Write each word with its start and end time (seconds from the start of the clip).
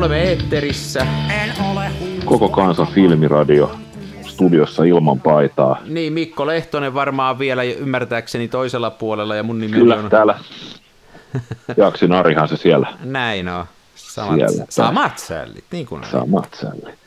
Olemme 0.00 0.22
eetterissä. 0.22 1.06
Koko 2.24 2.48
kansa 2.48 2.84
filmiradio 2.84 3.70
studiossa 4.26 4.84
ilman 4.84 5.20
paitaa. 5.20 5.78
Niin, 5.86 6.12
Mikko 6.12 6.46
Lehtonen 6.46 6.94
varmaan 6.94 7.38
vielä 7.38 7.62
ymmärtääkseni 7.62 8.48
toisella 8.48 8.90
puolella 8.90 9.36
ja 9.36 9.42
mun 9.42 9.60
nimi 9.60 9.72
Kyllä, 9.72 9.96
on... 9.96 10.10
täällä. 10.10 10.38
Jaksin 11.76 12.12
Arihan 12.12 12.48
se 12.48 12.56
siellä. 12.56 12.86
Näin 13.04 13.48
on. 13.48 13.64
Samat, 13.94 14.36
Siellä. 14.36 14.66
samat 14.68 15.18
sällit, 15.18 15.64
niin 15.70 15.86
kuin 15.86 16.04
on. 16.04 16.10
Samat 16.10 16.48
sällit. 16.60 16.98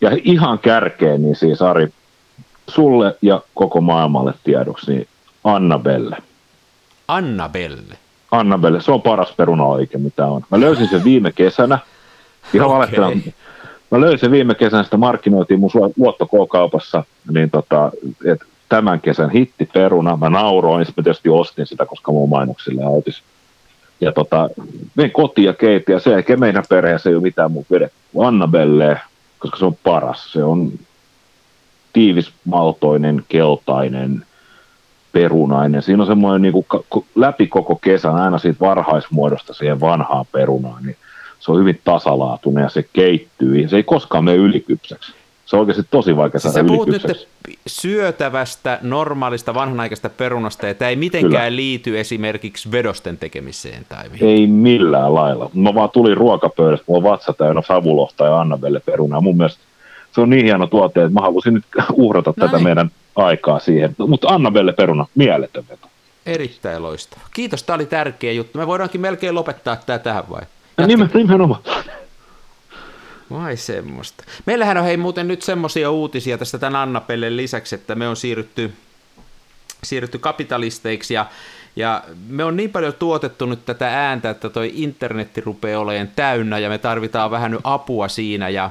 Ja 0.00 0.10
ihan 0.24 0.58
kärkeen, 0.58 1.22
niin 1.22 1.36
siis 1.36 1.62
Ari, 1.62 1.88
sulle 2.68 3.16
ja 3.22 3.42
koko 3.54 3.80
maailmalle 3.80 4.34
tiedoksi, 4.44 4.92
niin 4.92 5.08
Annabelle. 5.44 6.16
Annabelle. 7.08 7.98
Annabelle, 8.30 8.80
se 8.80 8.92
on 8.92 9.02
paras 9.02 9.32
peruna 9.32 9.64
oikein, 9.64 10.02
mitä 10.02 10.26
on. 10.26 10.42
Mä 10.50 10.60
löysin 10.60 10.88
sen 10.88 11.04
viime 11.04 11.32
kesänä. 11.32 11.78
Ihan 12.54 12.66
Okei. 12.66 12.76
valehtelen. 12.76 13.34
Mä 13.90 14.00
löysin 14.00 14.30
viime 14.30 14.54
kesänä, 14.54 14.82
sitä 14.82 14.96
markkinoitiin 14.96 15.60
mun 15.60 15.70
luotto 15.96 16.26
K-kaupassa, 16.26 17.04
niin 17.32 17.50
tota, 17.50 17.92
et 18.24 18.40
tämän 18.68 19.00
kesän 19.00 19.30
hitti 19.30 19.68
peruna. 19.72 20.16
Mä 20.16 20.30
nauroin, 20.30 20.86
sitten 20.86 21.02
mä 21.02 21.04
tietysti 21.04 21.28
ostin 21.28 21.66
sitä, 21.66 21.86
koska 21.86 22.12
mun 22.12 22.28
mainoksille 22.28 22.84
autis. 22.84 23.22
Ja 24.00 24.12
tota, 24.12 24.50
menin 24.94 25.12
kotiin 25.12 25.46
ja 25.46 25.52
keitin, 25.52 25.92
ja 25.92 26.00
sen 26.00 26.10
jälkeen 26.10 26.40
meidän 26.40 26.64
perheessä 26.68 27.10
ei 27.10 27.14
ole 27.14 27.22
mitään 27.22 27.52
muuta 27.52 27.74
vedetty 27.74 27.96
kuin 28.12 28.28
Annabelle, 28.28 29.00
koska 29.38 29.56
se 29.56 29.64
on 29.64 29.76
paras. 29.84 30.32
Se 30.32 30.44
on 30.44 30.72
tiivismaltoinen, 31.92 33.24
keltainen, 33.28 34.24
perunainen. 35.12 35.82
Siinä 35.82 36.02
on 36.02 36.06
semmoinen 36.06 36.42
niin 36.42 36.52
kuin 36.52 36.66
läpi 37.14 37.46
koko 37.46 37.76
kesän, 37.76 38.14
aina 38.14 38.38
siitä 38.38 38.60
varhaismuodosta 38.60 39.54
siihen 39.54 39.80
vanhaan 39.80 40.26
perunaan, 40.32 40.82
niin 40.82 40.96
se 41.40 41.52
on 41.52 41.60
hyvin 41.60 41.80
tasalaatuinen 41.84 42.62
ja 42.62 42.68
se 42.68 42.84
keittyy. 42.92 43.60
Ja 43.60 43.68
se 43.68 43.76
ei 43.76 43.82
koskaan 43.82 44.24
mene 44.24 44.36
ylikypsäksi. 44.36 45.12
Se 45.46 45.56
on 45.56 45.60
oikeasti 45.60 45.86
tosi 45.90 46.16
vaikea 46.16 46.40
Siis 46.40 46.54
saada 46.54 46.68
sä 46.68 46.72
puhut 46.72 46.88
nyt 46.88 47.28
syötävästä, 47.66 48.78
normaalista, 48.82 49.54
vanhanaikaista 49.54 50.10
perunasta, 50.10 50.66
ja 50.66 50.74
tämä 50.74 50.88
ei 50.88 50.96
mitenkään 50.96 51.32
Kyllä. 51.32 51.56
liity 51.56 52.00
esimerkiksi 52.00 52.70
vedosten 52.70 53.16
tekemiseen 53.18 53.86
tai 53.88 54.08
mihin. 54.08 54.28
Ei 54.28 54.46
millään 54.46 55.14
lailla. 55.14 55.50
Mä 55.54 55.74
vaan 55.74 55.90
tulin 55.90 56.16
ruokapöydästä, 56.16 56.84
mulla 56.88 56.98
on 56.98 57.12
vatsa 57.12 57.32
täynnä 57.32 57.62
savulohta 57.62 58.24
ja 58.24 58.40
Annabelle 58.40 58.80
perunaa. 58.80 59.20
Mun 59.20 59.36
mielestä 59.36 59.60
se 60.12 60.20
on 60.20 60.30
niin 60.30 60.44
hieno 60.44 60.66
tuote, 60.66 61.02
että 61.02 61.14
mä 61.14 61.20
halusin 61.20 61.54
nyt 61.54 61.64
uhrata 61.92 62.34
No 62.36 62.46
tätä 62.46 62.56
niin. 62.56 62.64
meidän 62.64 62.90
aikaa 63.16 63.58
siihen. 63.58 63.96
Mutta 63.98 64.28
Annabelle 64.28 64.72
peruna, 64.72 65.06
mieletön 65.14 65.64
veto. 65.70 65.86
Erittäin 66.26 66.82
loistava. 66.82 67.20
Kiitos, 67.34 67.62
tämä 67.62 67.74
oli 67.74 67.86
tärkeä 67.86 68.32
juttu. 68.32 68.58
Me 68.58 68.66
voidaankin 68.66 69.00
melkein 69.00 69.34
lopettaa 69.34 69.76
tämä 69.76 69.98
tähän 69.98 70.24
vai? 70.30 70.42
Nimen, 70.86 71.10
nimenomaan. 71.14 71.62
Vai 73.30 73.56
semmoista. 73.56 74.24
Meillähän 74.46 74.76
on 74.76 74.84
hei 74.84 74.96
muuten 74.96 75.28
nyt 75.28 75.42
semmoisia 75.42 75.90
uutisia 75.90 76.38
tästä 76.38 76.58
tämän 76.58 76.82
Annapellen 76.82 77.36
lisäksi, 77.36 77.74
että 77.74 77.94
me 77.94 78.08
on 78.08 78.16
siirrytty, 78.16 78.72
siirrytty 79.82 80.18
kapitalisteiksi 80.18 81.14
ja, 81.14 81.26
ja 81.76 82.02
me 82.28 82.44
on 82.44 82.56
niin 82.56 82.70
paljon 82.70 82.94
tuotettu 82.98 83.46
nyt 83.46 83.64
tätä 83.64 84.08
ääntä, 84.08 84.30
että 84.30 84.48
toi 84.50 84.72
internetti 84.74 85.40
rupeaa 85.40 85.80
olemaan 85.80 86.08
täynnä 86.16 86.58
ja 86.58 86.68
me 86.68 86.78
tarvitaan 86.78 87.30
vähän 87.30 87.50
nyt 87.50 87.60
apua 87.64 88.08
siinä 88.08 88.48
ja 88.48 88.70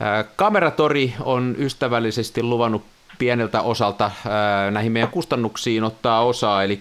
ää, 0.00 0.24
Kameratori 0.36 1.14
on 1.20 1.54
ystävällisesti 1.58 2.42
luvannut 2.42 2.82
pieneltä 3.18 3.62
osalta 3.62 4.10
ää, 4.28 4.70
näihin 4.70 4.92
meidän 4.92 5.10
kustannuksiin 5.10 5.84
ottaa 5.84 6.24
osaa, 6.24 6.64
eli 6.64 6.80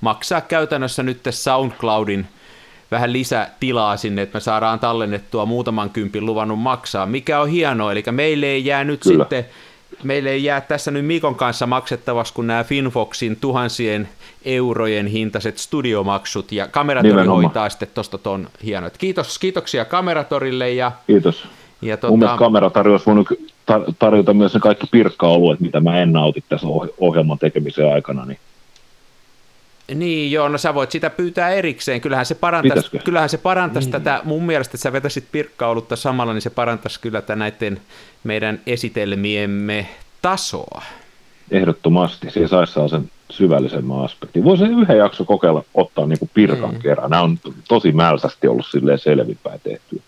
maksaa 0.00 0.40
käytännössä 0.40 1.02
nyt 1.02 1.20
SoundCloudin 1.30 2.26
vähän 2.90 3.12
lisätilaa 3.12 3.96
sinne, 3.96 4.22
että 4.22 4.36
me 4.36 4.40
saadaan 4.40 4.78
tallennettua 4.80 5.46
muutaman 5.46 5.90
kympin 5.90 6.26
luvannut 6.26 6.58
maksaa, 6.60 7.06
mikä 7.06 7.40
on 7.40 7.48
hienoa, 7.48 7.92
eli 7.92 8.02
meille 8.10 8.46
ei 8.46 8.64
jää 8.66 8.84
nyt 8.84 9.00
Kyllä. 9.02 9.24
sitten, 9.24 9.46
meille 10.02 10.30
ei 10.30 10.44
jää 10.44 10.60
tässä 10.60 10.90
nyt 10.90 11.06
Mikon 11.06 11.34
kanssa 11.34 11.66
maksettavaksi, 11.66 12.34
kun 12.34 12.46
nämä 12.46 12.64
Finfoxin 12.64 13.36
tuhansien 13.40 14.08
eurojen 14.44 15.06
hintaiset 15.06 15.58
studiomaksut, 15.58 16.52
ja 16.52 16.68
Kameratori 16.68 17.12
Nimenomaan. 17.12 17.44
hoitaa 17.44 17.68
sitten 17.68 17.88
tuosta 17.94 18.18
ton 18.18 18.48
hienoa. 18.64 18.90
Kiitos, 18.90 19.38
kiitoksia 19.38 19.84
Kameratorille, 19.84 20.70
ja, 20.70 20.92
Kiitos. 21.06 21.42
ja 21.82 21.98
Mun 22.08 22.18
mielestä 22.18 22.32
tota, 22.36 22.44
kameratarjo 22.44 22.92
olisi 22.92 23.06
voinut 23.06 23.28
tar- 23.72 23.94
tarjota 23.98 24.34
myös 24.34 24.54
ne 24.54 24.60
kaikki 24.60 24.86
pirkka-oluet, 24.90 25.60
mitä 25.60 25.80
mä 25.80 26.00
en 26.02 26.12
nauti 26.12 26.44
tässä 26.48 26.66
oh- 26.66 26.94
ohjelman 26.98 27.38
tekemisen 27.38 27.92
aikana. 27.92 28.24
Niin 28.24 28.38
Niin 29.94 30.32
joo, 30.32 30.48
no 30.48 30.58
sä 30.58 30.74
voit 30.74 30.90
sitä 30.90 31.10
pyytää 31.10 31.50
erikseen. 31.50 32.00
Kyllähän 32.00 32.26
se 32.26 32.34
parantaisi, 32.34 32.98
kyllähän 33.04 33.28
se 33.28 33.38
parantaisi 33.38 33.90
tätä, 33.90 34.20
mun 34.24 34.42
mielestä, 34.46 34.70
että 34.70 34.82
sä 34.82 34.92
vetäisit 34.92 35.24
pirkkaolutta 35.32 35.96
samalla, 35.96 36.32
niin 36.32 36.42
se 36.42 36.50
parantaisi 36.50 37.00
kyllä 37.00 37.20
tätä 37.20 37.36
näiden 37.36 37.80
meidän 38.24 38.60
esitelmiemme 38.66 39.86
tasoa. 40.22 40.82
ehdottomasti 41.50 42.30
siihen 42.30 42.48
saisi 42.48 42.72
sellaisen 42.72 43.10
syvällisemmän 43.30 44.00
aspektin. 44.04 44.44
Voisi 44.44 44.64
yhden 44.64 44.98
jakso 44.98 45.24
kokeilla 45.24 45.64
ottaa 45.74 46.06
niin 46.06 46.18
kuin 46.18 46.30
pirkan 46.34 46.70
Niin. 46.70 46.82
kerran. 46.82 47.10
Nämä 47.10 47.22
on 47.22 47.38
tosi 47.68 47.92
mälsästi 47.92 48.48
ollut 48.48 48.66
silleen 48.66 48.98
selvinpäin 48.98 49.60
tehty. 49.64 49.99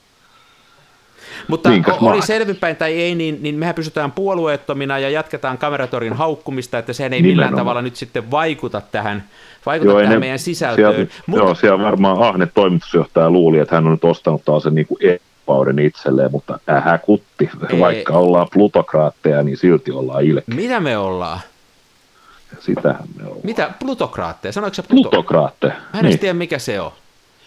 Mutta 1.49 1.69
Minkäs 1.69 1.95
o- 1.95 1.99
oli 2.01 2.09
maan? 2.09 2.23
selvinpäin 2.23 2.77
tai 2.77 2.93
ei, 3.01 3.15
niin, 3.15 3.39
niin 3.43 3.55
mehän 3.55 3.75
pysytään 3.75 4.13
puolueettomina 4.13 4.99
ja 4.99 5.11
jatketaan 5.11 5.59
kameratorin 5.59 6.13
haukkumista, 6.13 6.79
että 6.79 6.93
sehän 6.93 7.13
ei 7.13 7.23
millään 7.23 7.37
Nimenomaan. 7.37 7.61
tavalla 7.61 7.83
nyt 7.83 7.97
sitten 7.97 8.31
vaikuta 8.31 8.81
tähän, 8.93 9.25
vaikuta 9.67 9.91
ei 9.93 9.97
tähän 9.99 10.13
ne- 10.13 10.19
meidän 10.19 10.39
sisältöön. 10.39 10.95
Siellä, 10.95 11.11
Mutta 11.27 11.45
Joo, 11.45 11.55
siellä 11.55 11.85
varmaan 11.85 12.23
Ahne 12.23 12.49
toimitusjohtaja 12.55 13.31
luuli, 13.31 13.59
että 13.59 13.75
hän 13.75 13.87
on 13.87 13.93
nyt 13.93 14.05
ostanut 14.05 14.45
taas 14.45 14.63
sen 14.63 14.75
niin 14.75 14.87
kuin 14.87 14.99
epauden 15.03 15.79
itselleen, 15.79 16.33
mutta 16.33 16.59
ähä 16.71 16.99
kutti. 16.99 17.51
Ei. 17.73 17.81
Vaikka 17.81 18.13
ollaan 18.13 18.49
plutokraatteja, 18.53 19.43
niin 19.43 19.57
silti 19.57 19.91
ollaan 19.93 20.25
ilkeä. 20.25 20.55
mitä 20.57 20.81
me 20.81 20.99
ollaan? 20.99 21.41
Sitähän 22.61 23.03
me 23.17 23.25
ollaan. 23.27 23.41
Mitä? 23.45 23.71
Plutokraatteja? 23.79 24.53
Sanoiko 24.53 24.75
se 24.75 24.83
pluto? 24.83 25.11
Plutokraatteja. 25.11 25.73
Mä 25.93 25.99
en 26.01 26.05
Niin. 26.07 26.19
tiedä, 26.19 26.35
mikä 26.35 26.59
se 26.59 26.81
on. 26.81 26.93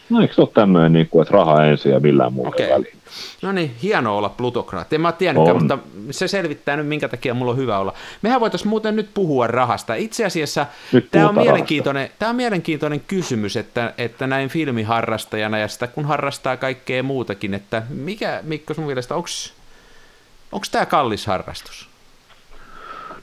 No 0.10 0.22
eikö 0.22 0.34
se 0.34 0.42
ole 0.42 0.50
tämmöinen, 0.54 0.94
niin 0.94 1.08
kuin, 1.10 1.22
että 1.22 1.34
raha 1.34 1.66
ensin 1.66 1.92
ja 1.92 2.00
millään 2.00 2.34
muulla 2.34 2.50
okay. 2.50 2.70
väliin? 2.70 2.98
No 3.42 3.52
niin, 3.52 3.76
hienoa 3.84 4.18
olla 4.18 4.30
plutokraatti. 4.30 4.96
En 4.96 5.02
mä 5.02 5.12
tiennytkään, 5.12 5.58
mutta 5.58 5.78
se 6.12 6.28
selvittää 6.28 6.78
nyt, 6.78 6.88
minkä 6.88 7.08
takia 7.08 7.34
mulla 7.34 7.52
on 7.52 7.58
hyvä 7.58 7.78
olla. 7.78 7.94
Mehän 8.22 8.42
voitaisiin 8.42 8.70
muuten 8.70 8.96
nyt 8.96 9.10
puhua 9.14 9.48
rahasta. 9.48 9.96
Itse 9.96 10.26
asiassa 10.26 10.66
tämä 11.12 11.30
on, 11.30 11.36
mielenkiintoinen, 11.36 12.10
tämä 12.20 12.30
on 12.30 12.36
mielenkiintoinen 12.36 13.02
kysymys, 13.08 13.58
että, 13.58 13.94
että 13.98 14.28
näin 14.28 14.50
filmiharrastajana 14.50 15.58
ja 15.58 15.68
sitä 15.68 15.88
kun 15.88 16.06
harrastaa 16.06 16.58
kaikkea 16.58 17.04
muutakin, 17.04 17.54
että 17.54 17.84
mikä, 17.90 18.40
Mikko, 18.44 18.74
sun 18.74 18.86
mielestä, 18.86 19.16
onko 19.16 20.66
tämä 20.72 20.86
kallis 20.86 21.26
harrastus? 21.26 21.90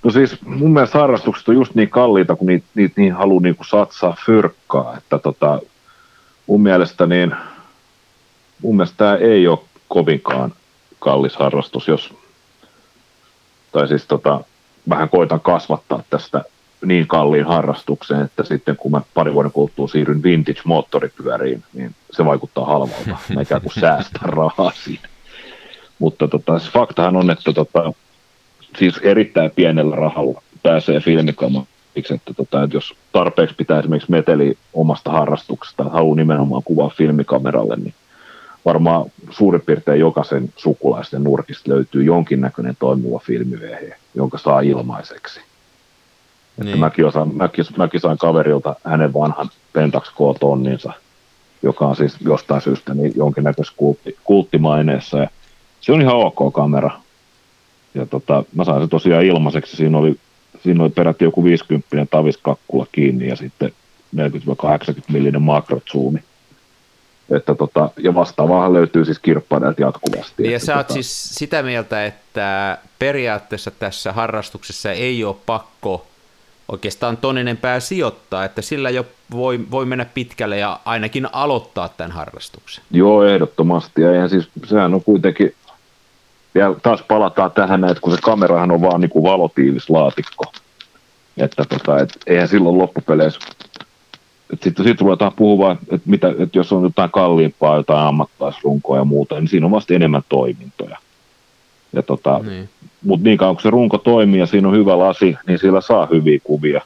No 0.03 0.11
siis 0.11 0.43
mun 0.43 0.73
mielestä 0.73 0.99
harrastukset 0.99 1.49
on 1.49 1.55
just 1.55 1.75
niin 1.75 1.91
kalliita, 1.91 2.37
kun 2.37 2.47
niitä, 2.47 2.67
niitä 2.75 3.01
niin 3.01 3.13
haluaa 3.13 3.43
niin 3.43 3.57
kuin 3.57 3.67
satsaa 3.67 4.17
fyrkkaa, 4.27 4.97
että 4.97 5.19
tota, 5.19 5.61
mun 6.47 6.63
mielestä 6.63 7.07
niin, 7.07 7.35
mun 8.63 8.77
mielestä 8.77 8.97
tämä 8.97 9.17
ei 9.17 9.49
ole 9.49 9.59
kovinkaan 9.89 10.53
kallis 10.99 11.37
harrastus, 11.37 11.89
jos, 11.89 12.15
tai 13.73 13.89
siis 13.89 14.07
tota, 14.07 14.41
vähän 14.89 15.09
koitan 15.09 15.41
kasvattaa 15.41 16.03
tästä 16.11 16.45
niin 16.85 17.07
kalliin 17.07 17.45
harrastukseen, 17.45 18.23
että 18.23 18.45
sitten 18.45 18.77
kun 18.77 18.91
mä 18.91 19.01
pari 19.15 19.35
vuoden 19.35 19.53
kuluttua 19.53 19.89
siirryn 19.89 20.23
vintage-moottoripyöriin, 20.23 21.63
niin 21.73 21.95
se 22.11 22.25
vaikuttaa 22.25 22.65
halvalta. 22.65 23.19
Mä 23.35 23.41
ikään 23.43 23.61
kuin 23.61 23.81
säästän 23.81 24.29
rahaa 24.29 24.73
siinä. 24.85 25.09
Mutta 25.99 26.29
tota, 26.29 26.59
se 26.59 26.71
faktahan 26.71 27.17
on, 27.17 27.31
että 27.31 27.53
tota, 27.53 27.93
siis 28.79 28.99
erittäin 29.03 29.51
pienellä 29.51 29.97
rahalla 29.97 30.43
pääsee 30.63 31.01
filmikamaan. 31.01 31.67
Siksi, 31.95 32.15
että, 32.15 32.35
tota, 32.35 32.63
että 32.63 32.77
jos 32.77 32.95
tarpeeksi 33.13 33.55
pitää 33.55 33.79
esimerkiksi 33.79 34.11
meteli 34.11 34.59
omasta 34.75 35.11
harrastuksesta, 35.11 35.83
että 35.83 35.93
haluaa 35.93 36.17
nimenomaan 36.17 36.63
kuvaa 36.65 36.89
filmikameralle, 36.89 37.77
niin 37.77 37.95
varmaan 38.65 39.11
suurin 39.31 39.61
piirtein 39.61 40.01
jokaisen 40.01 40.53
sukulaisten 40.57 41.25
nurkista 41.25 41.71
löytyy 41.71 42.05
jonkinnäköinen 42.05 42.77
toimiva 42.79 43.19
filmivehje, 43.19 43.97
jonka 44.15 44.39
saa 44.39 44.61
ilmaiseksi. 44.61 45.41
Niin. 46.57 46.67
Niin. 46.67 46.79
Mäkin, 46.79 47.07
osaan, 47.07 47.35
mäkin, 47.35 47.65
mäkin 47.77 48.01
sain 48.01 48.19
kaverilta 48.19 48.77
hänen 48.85 49.15
vanhan 49.15 49.49
Pentax 49.73 50.11
K-tonninsa, 50.11 50.93
joka 51.63 51.87
on 51.87 51.97
siis 51.97 52.17
jostain 52.21 52.61
syystä 52.61 52.95
niin 52.95 53.13
jonkinnäköisessä 53.17 53.75
kultti, 53.77 54.17
kulttimaineessa. 54.25 55.19
Ja 55.19 55.29
se 55.81 55.93
on 55.93 56.01
ihan 56.01 56.17
ok 56.17 56.53
kamera. 56.53 56.91
Ja 57.95 58.07
tota, 58.07 58.45
mä 58.55 58.65
sain 58.65 58.83
se 58.83 58.89
tosiaan 58.89 59.25
ilmaiseksi. 59.25 59.77
Siinä 59.77 59.99
oli, 59.99 60.17
siinä 60.63 60.83
oli 60.83 60.91
peräti 60.91 61.25
joku 61.25 61.45
50 61.45 61.87
taviskakkula 62.11 62.87
kiinni 62.93 63.29
ja 63.29 63.37
sitten 63.37 63.73
40-80 64.17 64.21
millinen 65.13 65.43
makrozoomi. 65.43 66.23
Että 67.31 67.55
tota, 67.55 67.91
ja 67.99 68.15
vastaavaa 68.15 68.73
löytyy 68.73 69.05
siis 69.05 69.19
kirppareilta 69.19 69.83
jatkuvasti. 69.83 70.43
Niin 70.43 70.53
ja 70.53 70.59
sä 70.59 70.77
oot 70.77 70.87
tota, 70.87 70.95
siis 70.95 71.35
sitä 71.35 71.63
mieltä, 71.63 72.07
että 72.07 72.79
periaatteessa 72.99 73.71
tässä 73.71 74.13
harrastuksessa 74.13 74.93
ei 74.93 75.25
ole 75.25 75.37
pakko 75.47 76.07
oikeastaan 76.69 77.17
ton 77.17 77.39
enempää 77.39 77.81
sijoittaa, 77.81 78.45
että 78.45 78.63
sillä 78.63 78.91
jo 78.91 79.07
voi, 79.31 79.61
voi 79.71 79.85
mennä 79.85 80.05
pitkälle 80.05 80.59
ja 80.59 80.81
ainakin 80.85 81.29
aloittaa 81.33 81.89
tämän 81.89 82.13
harrastuksen. 82.13 82.85
Joo, 82.91 83.25
ehdottomasti. 83.25 84.03
Ja 84.03 84.29
siis, 84.29 84.49
sehän 84.67 84.95
on 84.95 85.05
kuitenkin, 85.05 85.55
ja 86.55 86.75
taas 86.83 87.03
palataan 87.03 87.51
tähän, 87.51 87.85
että 87.85 88.01
kun 88.01 88.13
se 88.13 88.19
kamerahan 88.23 88.71
on 88.71 88.81
vaan 88.81 89.01
niin 89.01 89.11
kuin 89.11 89.23
valotiivislaatikko, 89.23 90.53
että 91.37 91.65
tota, 91.65 91.99
et 91.99 92.09
eihän 92.27 92.49
silloin 92.49 92.79
loppupeleissä 92.79 93.41
sitten 94.63 94.85
sit 94.85 95.01
ruvetaan 95.01 95.33
puhumaan, 95.37 95.79
että, 95.83 96.11
mitä, 96.11 96.35
että 96.39 96.59
jos 96.59 96.73
on 96.73 96.83
jotain 96.83 97.11
kalliimpaa, 97.11 97.77
jotain 97.77 98.07
ammattilaisrunkoa 98.07 98.97
ja 98.97 99.05
muuta, 99.05 99.35
niin 99.35 99.49
siinä 99.49 99.67
on 99.67 99.73
vasta 99.73 99.95
enemmän 99.95 100.23
toimintoja. 100.29 100.99
Ja 101.93 102.03
tota, 102.03 102.39
niin. 102.39 102.69
Mutta 103.05 103.25
niin 103.25 103.39
kauan 103.39 103.55
kun 103.55 103.63
se 103.63 103.71
runko 103.71 103.99
toimii 103.99 104.41
ja 104.41 104.47
siinä 104.47 104.69
on 104.69 104.75
hyvä 104.75 104.99
lasi, 104.99 105.37
niin 105.47 105.59
sillä 105.59 105.81
saa 105.81 106.09
hyviä 106.11 106.39
kuvia. 106.45 106.81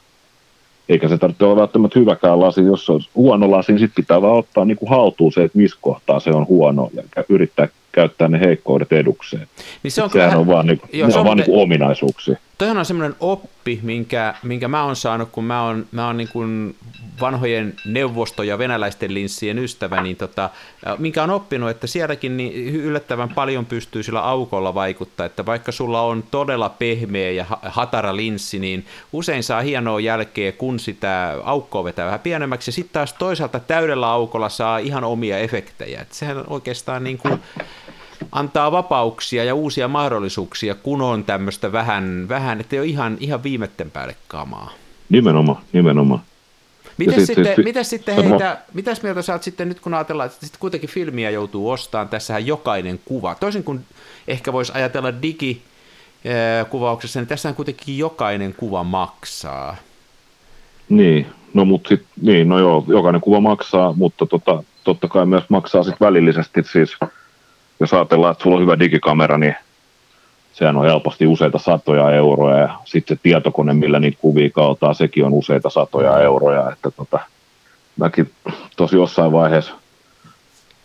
Eikä 0.89 1.07
se 1.07 1.17
tarvitse 1.17 1.45
olla 1.45 1.61
välttämättä 1.61 1.99
hyväkään 1.99 2.39
lasi. 2.39 2.61
Jos 2.61 2.85
se 2.85 2.91
on 2.91 3.01
huono 3.15 3.51
lasi, 3.51 3.71
niin 3.71 3.79
sitten 3.79 4.03
pitää 4.03 4.21
vaan 4.21 4.37
ottaa 4.37 4.65
niin 4.65 4.77
kuin 4.77 4.89
haltuun 4.89 5.33
se, 5.33 5.43
että 5.43 5.57
missä 5.57 5.77
kohtaa 5.81 6.19
se 6.19 6.29
on 6.29 6.47
huono 6.47 6.89
ja 6.93 7.23
yrittää 7.29 7.67
käyttää 7.97 8.27
ne 8.27 8.39
heikkoudet 8.39 8.93
edukseen. 8.93 9.47
Niin 9.83 9.91
se 9.91 10.03
on 10.03 10.09
Sehän 10.09 10.29
kyllä, 10.29 10.39
on 10.39 10.47
vaan, 10.47 10.65
niin, 10.65 10.81
joo, 10.93 11.11
se 11.11 11.19
on 11.19 11.25
vaan 11.25 11.37
niin 11.37 11.45
kuin 11.45 11.61
ominaisuuksia. 11.61 12.37
Toihan 12.57 12.77
on 12.77 12.85
semmoinen 12.85 13.15
oppi, 13.19 13.79
minkä, 13.83 14.33
minkä 14.43 14.67
mä 14.67 14.83
oon 14.83 14.95
saanut, 14.95 15.29
kun 15.31 15.43
mä 15.43 15.63
oon, 15.63 15.85
mä 15.91 16.07
oon 16.07 16.17
niin 16.17 16.29
kuin 16.33 16.75
vanhojen 17.21 17.73
neuvosto- 17.85 18.43
ja 18.43 18.57
venäläisten 18.57 19.13
linssien 19.13 19.59
ystävä, 19.59 20.01
niin 20.03 20.15
tota, 20.15 20.49
minkä 20.97 21.23
on 21.23 21.29
oppinut, 21.29 21.69
että 21.69 21.87
sielläkin 21.87 22.37
niin 22.37 22.53
yllättävän 22.75 23.29
paljon 23.29 23.65
pystyy 23.65 24.03
sillä 24.03 24.21
aukolla 24.21 24.73
vaikuttaa, 24.73 25.25
että 25.25 25.45
vaikka 25.45 25.71
sulla 25.71 26.01
on 26.01 26.23
todella 26.31 26.69
pehmeä 26.69 27.31
ja 27.31 27.45
hatara 27.61 28.15
linssi, 28.15 28.59
niin 28.59 28.85
usein 29.13 29.43
saa 29.43 29.61
hienoa 29.61 29.99
jälkeä, 29.99 30.51
kun 30.51 30.79
sitä 30.79 31.37
aukkoa 31.43 31.83
vetää 31.83 32.05
vähän 32.05 32.19
pienemmäksi, 32.19 32.69
ja 32.69 32.73
sitten 32.73 32.93
taas 32.93 33.13
toisaalta 33.13 33.59
täydellä 33.59 34.09
aukolla 34.09 34.49
saa 34.49 34.77
ihan 34.77 35.03
omia 35.03 35.37
efektejä, 35.37 36.01
että 36.01 36.15
sehän 36.15 36.43
oikeastaan 36.47 37.03
niin 37.03 37.17
kuin 37.17 37.39
antaa 38.31 38.71
vapauksia 38.71 39.43
ja 39.43 39.55
uusia 39.55 39.87
mahdollisuuksia, 39.87 40.75
kun 40.75 41.01
on 41.01 41.23
tämmöistä 41.23 41.71
vähän, 41.71 42.25
vähän 42.29 42.59
että 42.59 42.75
ei 42.75 42.79
ole 42.79 42.87
ihan, 42.87 43.17
ihan 43.19 43.43
viimetten 43.43 43.91
päälle 43.91 44.15
kamaa. 44.27 44.71
Nimenomaan, 45.09 45.61
nimenomaan. 45.73 46.21
Mitäs 46.97 47.15
sitten, 47.15 47.45
sitten, 47.45 47.63
mitäs 47.63 47.89
sitten 47.89 48.15
heitä, 48.15 48.57
mitäs 48.73 49.03
mieltä 49.03 49.21
sä 49.21 49.33
oot 49.33 49.43
sitten 49.43 49.69
nyt, 49.69 49.79
kun 49.79 49.93
ajatellaan, 49.93 50.27
että 50.27 50.45
sitten 50.45 50.59
kuitenkin 50.59 50.89
filmiä 50.89 51.29
joutuu 51.29 51.69
ostamaan, 51.69 52.09
tässähän 52.09 52.47
jokainen 52.47 52.99
kuva, 53.05 53.35
toisin 53.35 53.63
kuin 53.63 53.85
ehkä 54.27 54.53
voisi 54.53 54.71
ajatella 54.75 55.13
digikuvauksessa, 55.21 57.19
niin 57.19 57.27
tässä 57.27 57.53
kuitenkin 57.53 57.97
jokainen 57.97 58.53
kuva 58.53 58.83
maksaa. 58.83 59.75
Niin, 60.89 61.25
no 61.53 61.65
mutta 61.65 61.89
sit, 61.89 62.05
niin, 62.21 62.49
no 62.49 62.59
joo, 62.59 62.85
jokainen 62.87 63.21
kuva 63.21 63.39
maksaa, 63.39 63.93
mutta 63.93 64.25
tota, 64.25 64.63
totta 64.83 65.07
kai 65.07 65.25
myös 65.25 65.43
maksaa 65.49 65.83
sitten 65.83 66.05
välillisesti 66.05 66.63
siis 66.63 66.97
jos 67.79 67.93
ajatellaan, 67.93 68.31
että 68.31 68.43
sulla 68.43 68.55
on 68.55 68.61
hyvä 68.61 68.79
digikamera, 68.79 69.37
niin 69.37 69.55
sehän 70.53 70.77
on 70.77 70.85
helposti 70.85 71.27
useita 71.27 71.57
satoja 71.57 72.11
euroja, 72.11 72.57
ja 72.57 72.79
sitten 72.85 73.17
se 73.17 73.23
tietokone, 73.23 73.73
millä 73.73 73.99
niitä 73.99 74.17
kuvia 74.21 74.49
kautaa, 74.49 74.93
sekin 74.93 75.25
on 75.25 75.33
useita 75.33 75.69
satoja 75.69 76.19
euroja, 76.19 76.71
että 76.71 76.91
tota, 76.91 77.19
mäkin 77.97 78.31
tosi 78.77 78.95
jossain 78.95 79.31
vaiheessa 79.31 79.73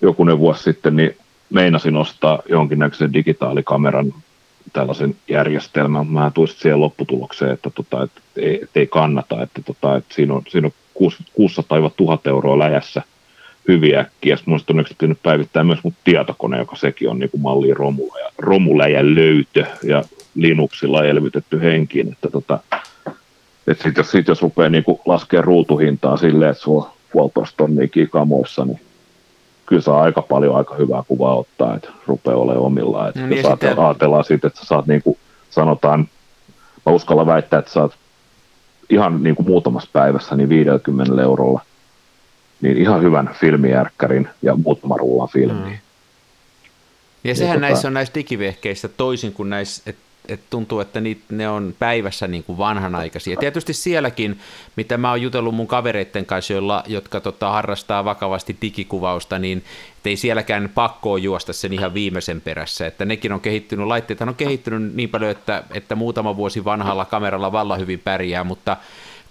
jokunen 0.01 0.39
vuosi 0.39 0.63
sitten, 0.63 0.97
niin 0.97 1.17
meinasin 1.51 1.97
ostaa 1.97 2.43
jonkinnäköisen 2.49 3.13
digitaalikameran 3.13 4.15
tällaisen 4.73 5.17
järjestelmän. 5.29 6.07
Mä 6.07 6.31
tuin 6.35 6.49
siihen 6.49 6.81
lopputulokseen, 6.81 7.53
että, 7.53 7.71
tota, 7.71 8.03
että, 8.03 8.21
ei, 8.37 8.61
että 8.63 8.81
ei 8.81 8.87
kannata, 8.87 9.43
että, 9.43 9.63
tota, 9.63 9.97
että 9.97 10.15
siinä 10.15 10.35
on, 10.35 10.43
siinä 10.49 10.67
on 10.67 11.13
600-1000 11.41 12.29
euroa 12.29 12.59
läjässä 12.59 13.03
hyviä 13.69 14.01
äkkiä. 14.01 14.37
Mun 14.47 14.55
on 14.55 14.65
onneksi 14.71 14.97
päivittää 15.23 15.65
myös 15.65 15.79
mun 15.85 15.95
tietokone, 16.05 16.59
joka 16.59 16.77
sekin 16.77 17.11
on 17.11 17.19
niin 17.19 17.31
malli 17.39 17.75
romula 17.75 18.19
ja, 18.19 18.31
romula 18.39 18.89
ja 18.89 19.15
löytö 19.15 19.65
ja 19.83 20.03
Linuxilla 20.35 21.05
elvytetty 21.05 21.61
henkiin. 21.61 22.13
Että 22.13 22.31
tota, 22.31 22.59
et 23.67 23.81
sit, 23.81 23.97
jos, 23.97 24.11
sit, 24.11 24.29
jos 24.29 24.43
rupeaa 24.43 24.69
niin 24.69 24.85
laskemaan 25.07 25.45
ruutuhintaa 25.45 26.17
silleen, 26.17 26.51
että 26.51 26.63
sulla 26.63 26.85
on 26.85 26.91
puolitoista 27.13 27.57
tonnia 27.57 27.89
kamoissa, 28.11 28.65
niin 28.65 28.81
kyllä 29.67 29.83
saa 29.83 30.03
aika 30.03 30.23
paljon 30.23 30.57
aika 30.57 30.75
hyvää 30.75 31.03
kuvaa 31.09 31.37
ottaa, 31.37 31.77
että 31.77 31.89
rupeaa 32.07 32.37
olemaan 32.37 32.65
omillaan. 32.65 33.09
Että 33.09 33.21
no 33.21 33.27
niin, 33.27 33.43
jos 33.43 33.51
sitten... 33.51 33.79
ajatellaan 33.79 34.25
siitä, 34.25 34.47
että 34.47 34.61
sä 34.61 34.67
saat 34.67 34.87
niin 34.87 35.03
kuin, 35.03 35.19
sanotaan, 35.51 36.09
mä 36.87 36.93
uskalla 36.93 37.27
väittää, 37.27 37.59
että 37.59 37.73
saat 37.73 37.93
ihan 38.91 39.23
niin 39.23 39.37
kuin 39.37 39.47
muutamassa 39.47 39.91
päivässä 39.93 40.37
niin 40.37 40.49
50 40.49 41.23
eurolla 41.23 41.61
niin 42.63 42.79
ihan 42.79 43.03
hyvän 43.03 43.31
filmijärkkärin 43.41 44.29
ja 44.43 44.57
muutaman 44.57 44.99
rullan 44.99 45.29
filmiin. 45.29 45.73
Mm. 45.73 45.79
Ja 47.25 47.35
sehän 47.35 47.49
ja 47.49 47.55
tota... 47.55 47.61
näissä 47.61 47.89
on 47.89 47.95
näissä 47.95 48.15
digivehkeissä 48.15 48.89
toisin 48.89 49.33
kuin 49.33 49.51
näissä, 49.51 49.83
että 49.87 50.03
et 50.29 50.41
tuntuu, 50.51 50.81
että 50.81 51.01
niit, 51.01 51.21
ne 51.31 51.49
on 51.49 51.75
päivässä 51.79 52.29
niin 52.29 52.45
kuin 52.45 52.59
vanhanaikaisia. 52.59 53.37
Tietysti 53.37 53.73
sielläkin, 53.73 54.41
mitä 54.77 54.97
mä 54.97 55.11
oon 55.11 55.23
jutellut 55.23 55.55
mun 55.55 55.67
kavereiden 55.67 56.27
kanssa, 56.27 56.53
joilla, 56.53 56.85
jotka 56.87 57.21
tota, 57.21 57.51
harrastaa 57.51 58.05
vakavasti 58.05 58.57
digikuvausta, 58.63 59.39
niin 59.39 59.65
ei 60.05 60.17
sielläkään 60.17 60.71
pakkoa 60.75 61.19
juosta 61.19 61.53
sen 61.53 61.73
ihan 61.73 61.95
viimeisen 61.95 62.41
perässä. 62.41 62.87
Että 62.87 63.05
nekin 63.05 63.33
on 63.33 63.41
kehittynyt, 63.41 63.87
laitteet 63.87 64.21
on 64.21 64.35
kehittynyt 64.35 64.95
niin 64.95 65.09
paljon, 65.09 65.31
että, 65.31 65.63
että 65.75 65.95
muutama 65.95 66.37
vuosi 66.37 66.65
vanhalla 66.65 67.05
kameralla 67.05 67.53
valla 67.53 67.77
hyvin 67.77 67.99
pärjää, 67.99 68.45
mutta 68.45 68.77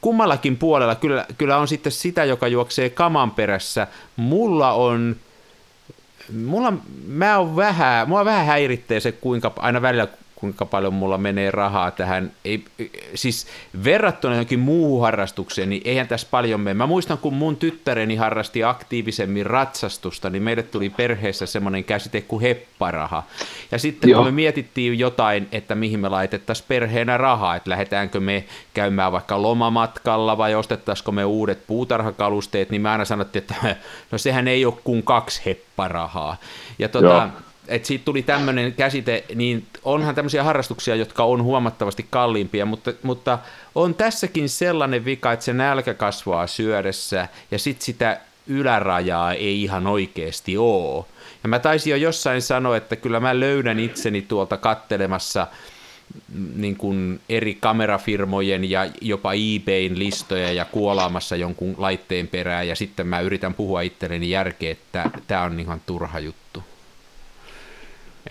kummallakin 0.02 0.58
puolella 0.58 0.96
kyllä, 0.96 1.26
kyllä 1.38 1.58
on 1.58 1.68
sitten 1.68 1.92
sitä, 1.92 2.26
joka 2.26 2.48
juoksee 2.48 2.90
kaman 2.90 3.32
perässä. 3.32 3.88
Mulla 4.16 4.72
on, 4.72 5.16
mulla, 6.44 6.74
mä 7.08 7.38
on 7.38 7.56
vähän, 7.56 8.10
mua 8.10 8.26
vähän 8.26 8.46
häiritsee 8.46 9.00
se, 9.00 9.12
kuinka 9.12 9.54
aina 9.56 9.82
välillä 9.82 10.08
kuinka 10.42 10.66
paljon 10.66 10.94
mulla 10.94 11.18
menee 11.18 11.52
rahaa 11.52 11.92
tähän. 11.92 12.32
Ei, 12.46 12.66
siis 13.16 13.48
verrattuna 13.84 14.34
johonkin 14.34 14.60
muuhun 14.60 15.02
harrastukseen, 15.02 15.70
niin 15.70 15.82
eihän 15.86 16.08
tässä 16.08 16.28
paljon 16.32 16.62
mene. 16.62 16.74
Mä 16.74 16.88
muistan, 16.88 17.18
kun 17.18 17.34
mun 17.34 17.56
tyttäreni 17.56 18.16
harrasti 18.16 18.64
aktiivisemmin 18.64 19.46
ratsastusta, 19.46 20.30
niin 20.30 20.44
meille 20.44 20.64
tuli 20.64 20.90
perheessä 20.90 21.46
semmoinen 21.46 21.84
käsite 21.84 22.22
kuin 22.22 22.42
hepparaha. 22.42 23.24
Ja 23.72 23.80
sitten 23.80 24.10
Joo. 24.10 24.20
kun 24.20 24.28
me 24.28 24.32
mietittiin 24.32 25.00
jotain, 25.00 25.48
että 25.52 25.76
mihin 25.76 26.00
me 26.00 26.10
laitettaisiin 26.10 26.66
perheenä 26.68 27.18
rahaa, 27.18 27.56
että 27.56 27.70
lähdetäänkö 27.70 28.20
me 28.20 28.46
käymään 28.74 29.12
vaikka 29.12 29.42
lomamatkalla 29.42 30.38
vai 30.38 30.56
ostettaisiko 30.56 31.12
me 31.12 31.26
uudet 31.26 31.68
puutarhakalusteet, 31.68 32.70
niin 32.70 32.82
me 32.82 32.90
aina 32.90 33.06
sanottiin, 33.06 33.42
että 33.42 33.56
no 34.12 34.18
sehän 34.18 34.48
ei 34.48 34.66
ole 34.66 34.74
kuin 34.84 35.04
kaksi 35.04 35.42
hepparahaa. 35.46 36.38
Ja 36.80 36.90
tota, 36.90 37.30
että 37.68 37.88
siitä 37.88 38.06
tuli 38.06 38.22
tämmöinen 38.22 38.74
käsite, 38.74 39.24
niin 39.36 39.66
onhan 39.84 40.16
tämmöisiä 40.16 40.44
harrastuksia, 40.44 40.96
jotka 40.96 41.24
on 41.24 41.44
huomattavasti 41.44 42.06
kalliimpia, 42.10 42.66
mutta, 42.66 42.94
mutta 43.04 43.40
on 43.76 43.96
tässäkin 43.96 44.50
sellainen 44.50 45.06
vika, 45.06 45.32
että 45.32 45.46
se 45.46 45.54
nälkä 45.54 45.94
kasvaa 45.94 46.48
syödessä 46.48 47.28
ja 47.52 47.60
sitten 47.60 47.86
sitä 47.86 48.20
ylärajaa 48.48 49.34
ei 49.34 49.64
ihan 49.64 49.88
oikeasti 49.88 50.58
ole. 50.58 51.06
Ja 51.44 51.50
mä 51.50 51.60
taisin 51.60 51.92
jo 51.92 51.98
jossain 51.98 52.42
sanoa, 52.42 52.78
että 52.78 52.96
kyllä 52.96 53.20
mä 53.20 53.40
löydän 53.40 53.80
itseni 53.80 54.22
tuolta 54.22 54.58
kattelemassa 54.58 55.48
niin 56.56 56.76
kuin 56.76 57.20
eri 57.30 57.58
kamerafirmojen 57.60 58.70
ja 58.70 58.88
jopa 59.02 59.34
eBayn 59.34 60.00
listoja 60.00 60.52
ja 60.52 60.66
kuolaamassa 60.66 61.36
jonkun 61.36 61.76
laitteen 61.78 62.28
perään 62.28 62.68
ja 62.68 62.76
sitten 62.76 63.08
mä 63.08 63.20
yritän 63.20 63.54
puhua 63.54 63.82
itselleni 63.82 64.30
järkeä, 64.30 64.72
että 64.72 65.10
tämä 65.28 65.44
on 65.44 65.60
ihan 65.60 65.82
turha 65.86 66.20
juttu. 66.20 66.64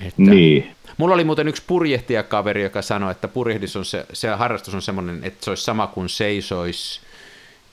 Että 0.01 0.23
niin. 0.23 0.77
Mulla 0.97 1.15
oli 1.15 1.25
muuten 1.25 1.49
yksi 1.49 1.63
purjehtijakaveri, 1.67 2.63
joka 2.63 2.83
sanoi, 2.83 3.11
että 3.11 3.29
purjehdis 3.29 3.77
on 3.77 3.85
se, 3.85 4.07
se 4.13 4.29
harrastus 4.29 4.75
on 4.75 4.83
semmoinen, 4.83 5.21
että 5.23 5.45
se 5.45 5.51
olisi 5.51 5.65
sama 5.65 5.87
kuin 5.87 6.09
seisoisi 6.09 7.01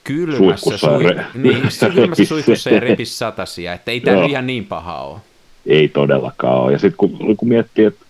kylmässä, 0.03 0.77
sui, 0.77 1.03
re... 1.03 1.25
niin, 1.34 1.63
kylmässä 1.94 2.25
suihkussa 2.25 2.70
ja 2.70 2.79
repis 2.89 3.20
satasia, 3.20 3.74
että 3.74 3.91
ei 3.91 4.01
tämä 4.01 4.25
ihan 4.25 4.48
niin 4.48 4.65
paha 4.65 5.01
ole. 5.01 5.20
Ei 5.68 5.88
todellakaan 5.88 6.58
ole. 6.58 6.72
Ja 6.72 6.80
sitten 6.80 6.98
kun, 6.98 7.38
kun 7.38 7.48
miettii, 7.48 7.86
että 7.86 8.06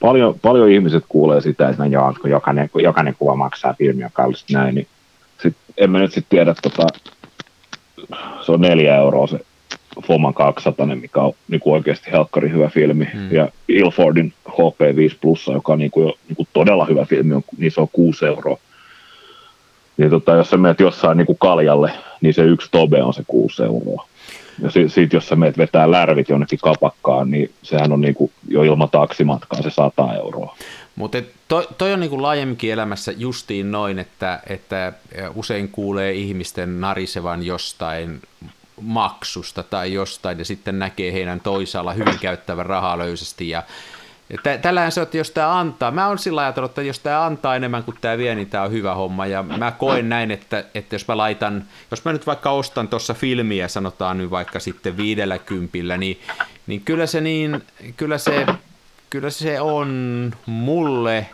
paljon, 0.00 0.34
paljon 0.42 0.70
ihmiset 0.70 1.04
kuulee 1.08 1.40
sitä, 1.40 1.68
että 1.68 1.84
no 1.88 2.14
kun 2.20 2.30
jokainen, 2.30 2.70
jokainen 2.74 3.14
kuva 3.18 3.36
maksaa 3.36 3.74
filmiä 3.78 4.10
kallista 4.12 4.52
näin, 4.52 4.74
niin 4.74 4.86
sit, 5.42 5.56
en 5.76 5.90
mä 5.90 5.98
nyt 5.98 6.12
sitten 6.12 6.30
tiedä, 6.30 6.54
tota, 6.62 6.86
se 8.46 8.52
on 8.52 8.60
neljä 8.60 8.96
euroa 8.96 9.26
se 9.26 9.40
Foman 10.06 10.34
200, 10.34 10.86
mikä 10.86 11.20
on 11.20 11.32
niin 11.48 11.60
kuin 11.60 11.72
oikeasti 11.72 12.12
helkkari 12.12 12.50
hyvä 12.50 12.68
filmi, 12.68 13.08
mm. 13.14 13.32
ja 13.32 13.48
Ilfordin 13.68 14.32
HP5 14.48 15.16
Plus, 15.20 15.46
joka 15.46 15.72
on 15.72 15.78
niin 15.78 15.90
kuin, 15.90 16.12
niin 16.28 16.36
kuin 16.36 16.48
todella 16.52 16.84
hyvä 16.84 17.04
filmi, 17.04 17.34
on, 17.34 17.42
niin 17.58 17.72
se 17.72 17.80
on 17.80 17.88
6 17.92 18.26
euroa. 18.26 18.58
Niin 19.96 20.10
tota, 20.10 20.34
jos 20.34 20.50
sä 20.50 20.56
menet 20.56 20.80
jossain 20.80 21.18
niin 21.18 21.26
kuin 21.26 21.38
kaljalle, 21.38 21.92
niin 22.22 22.34
se 22.34 22.42
yksi 22.42 22.68
tobe 22.70 23.02
on 23.02 23.14
se 23.14 23.22
6 23.26 23.62
euroa. 23.62 24.08
Ja 24.62 24.70
sitten 24.70 24.90
sit, 24.90 25.12
jos 25.12 25.28
sä 25.28 25.36
meet 25.36 25.58
vetää 25.58 25.90
lärvit 25.90 26.28
jonnekin 26.28 26.58
kapakkaan, 26.62 27.30
niin 27.30 27.50
sehän 27.62 27.92
on 27.92 28.00
niinku 28.00 28.30
jo 28.48 28.62
ilman 28.62 28.90
taksimatkaa 28.90 29.62
se 29.62 29.70
100 29.70 30.14
euroa. 30.14 30.56
Mutta 30.96 31.18
toi, 31.48 31.68
toi 31.78 31.92
on 31.92 32.00
niinku 32.00 32.22
laajemminkin 32.22 32.72
elämässä 32.72 33.12
justiin 33.12 33.70
noin, 33.70 33.98
että, 33.98 34.40
että 34.46 34.92
usein 35.34 35.68
kuulee 35.68 36.12
ihmisten 36.12 36.80
narisevan 36.80 37.42
jostain 37.42 38.20
maksusta 38.80 39.62
tai 39.62 39.92
jostain 39.92 40.38
ja 40.38 40.44
sitten 40.44 40.78
näkee 40.78 41.12
heidän 41.12 41.40
toisaalla 41.40 41.92
hyvin 41.92 42.18
käyttävän 42.20 42.66
rahaa 42.66 42.98
löysästi 42.98 43.48
ja 43.48 43.62
Tällähän 44.62 44.92
se 44.92 45.00
on, 45.00 45.02
että 45.02 45.16
jos 45.16 45.30
tämä 45.30 45.58
antaa, 45.58 45.90
mä 45.90 46.08
oon 46.08 46.18
sillä 46.18 46.40
ajatellut, 46.40 46.70
että 46.70 46.82
jos 46.82 46.98
tämä 46.98 47.24
antaa 47.26 47.56
enemmän 47.56 47.84
kuin 47.84 47.96
tämä 48.00 48.18
vie, 48.18 48.34
niin 48.34 48.50
tämä 48.50 48.64
on 48.64 48.72
hyvä 48.72 48.94
homma. 48.94 49.26
Ja 49.26 49.42
mä 49.42 49.70
koen 49.70 50.08
näin, 50.08 50.30
että, 50.30 50.64
että 50.74 50.94
jos 50.94 51.08
mä 51.08 51.16
laitan, 51.16 51.64
jos 51.90 52.04
mä 52.04 52.12
nyt 52.12 52.26
vaikka 52.26 52.50
ostan 52.50 52.88
tuossa 52.88 53.14
filmiä, 53.14 53.68
sanotaan 53.68 54.18
nyt 54.18 54.30
vaikka 54.30 54.60
sitten 54.60 54.96
viidellä 54.96 55.38
kympillä, 55.38 55.96
niin, 55.96 56.20
niin 56.66 56.80
kyllä 56.80 57.06
se 57.06 57.20
niin, 57.20 57.62
kyllä 57.96 58.18
se, 58.18 58.46
kyllä 59.10 59.30
se 59.30 59.60
on 59.60 60.32
mulle 60.46 61.26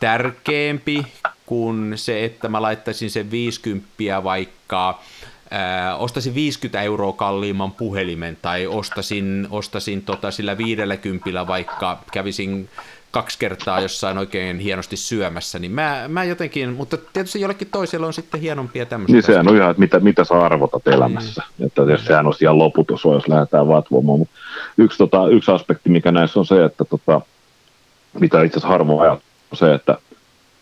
tärkeämpi 0.00 1.06
kuin 1.46 1.92
se, 1.96 2.24
että 2.24 2.48
mä 2.48 2.62
laittaisin 2.62 3.10
sen 3.10 3.30
50 3.30 4.24
vaikka 4.24 5.00
ää, 5.50 5.96
ostaisin 5.96 6.34
50 6.34 6.82
euroa 6.82 7.12
kalliimman 7.12 7.72
puhelimen 7.72 8.38
tai 8.42 8.66
ostasin, 8.66 9.48
ostasin 9.50 10.02
tota 10.02 10.30
sillä 10.30 10.58
50 10.58 11.46
vaikka 11.46 11.98
kävisin 12.12 12.68
kaksi 13.10 13.38
kertaa 13.38 13.80
jossain 13.80 14.18
oikein 14.18 14.58
hienosti 14.58 14.96
syömässä, 14.96 15.58
niin 15.58 15.72
mä, 15.72 16.04
mä 16.08 16.24
jotenkin, 16.24 16.72
mutta 16.72 16.96
tietysti 17.12 17.40
jollekin 17.40 17.68
toiselle 17.70 18.06
on 18.06 18.12
sitten 18.12 18.40
hienompia 18.40 18.86
tämmöisiä. 18.86 19.14
Niin 19.14 19.22
sehän 19.22 19.48
on 19.48 19.56
ihan, 19.56 19.70
että 19.70 19.80
mitä, 19.80 20.00
mitä 20.00 20.24
sä 20.24 20.40
arvotat 20.40 20.88
elämässä, 20.88 21.42
niin. 21.58 21.66
että 21.66 21.82
jos 21.82 22.04
sehän 22.04 22.26
olisi 22.26 22.44
ihan 22.44 22.58
loputon 22.58 22.98
jos 23.14 23.28
lähdetään 23.28 23.68
vatvomaan, 23.68 24.18
mutta 24.18 24.34
yksi, 24.78 24.98
tota, 24.98 25.28
yksi 25.28 25.50
aspekti, 25.50 25.88
mikä 25.88 26.12
näissä 26.12 26.38
on 26.38 26.46
se, 26.46 26.64
että 26.64 26.84
tota, 26.84 27.20
mitä 28.20 28.42
itse 28.42 28.58
asiassa 28.58 28.68
harvoin 28.68 29.00
ajat, 29.00 29.20
on 29.52 29.58
se, 29.58 29.74
että 29.74 29.98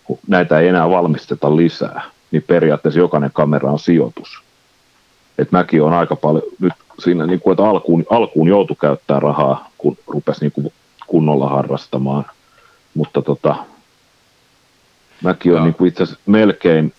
kun 0.05 0.19
näitä 0.27 0.59
ei 0.61 0.69
enää 0.69 0.91
valmisteta 0.91 1.57
lisää, 1.57 2.03
niin 2.31 2.43
periaatteessa 2.43 3.01
jokainen 3.01 3.31
kamera 3.33 3.73
on 3.73 3.79
sijoitus 3.79 4.44
että 5.39 5.57
mäkin 5.57 5.83
on 5.83 5.93
aika 5.93 6.17
paljon 6.17 6.43
nyt 6.61 6.73
siinä, 6.99 7.27
niin 7.27 7.41
kuin, 7.41 7.53
että 7.53 7.65
alkuun, 7.65 8.05
alkuun 8.11 8.49
joutui 8.49 8.77
käyttää 8.81 9.21
rahaa, 9.21 9.71
kun 9.79 9.97
rupesi 10.07 10.41
niin 10.41 10.53
kuin 10.53 10.73
kunnolla 11.07 11.49
harrastamaan, 11.49 12.25
mutta 12.95 13.23
tota, 13.23 13.57
mäkin 15.23 15.53
olen 15.53 15.65
niin 15.65 15.89
itse 15.89 16.03
asiassa 16.03 16.21
melkein, 16.27 16.93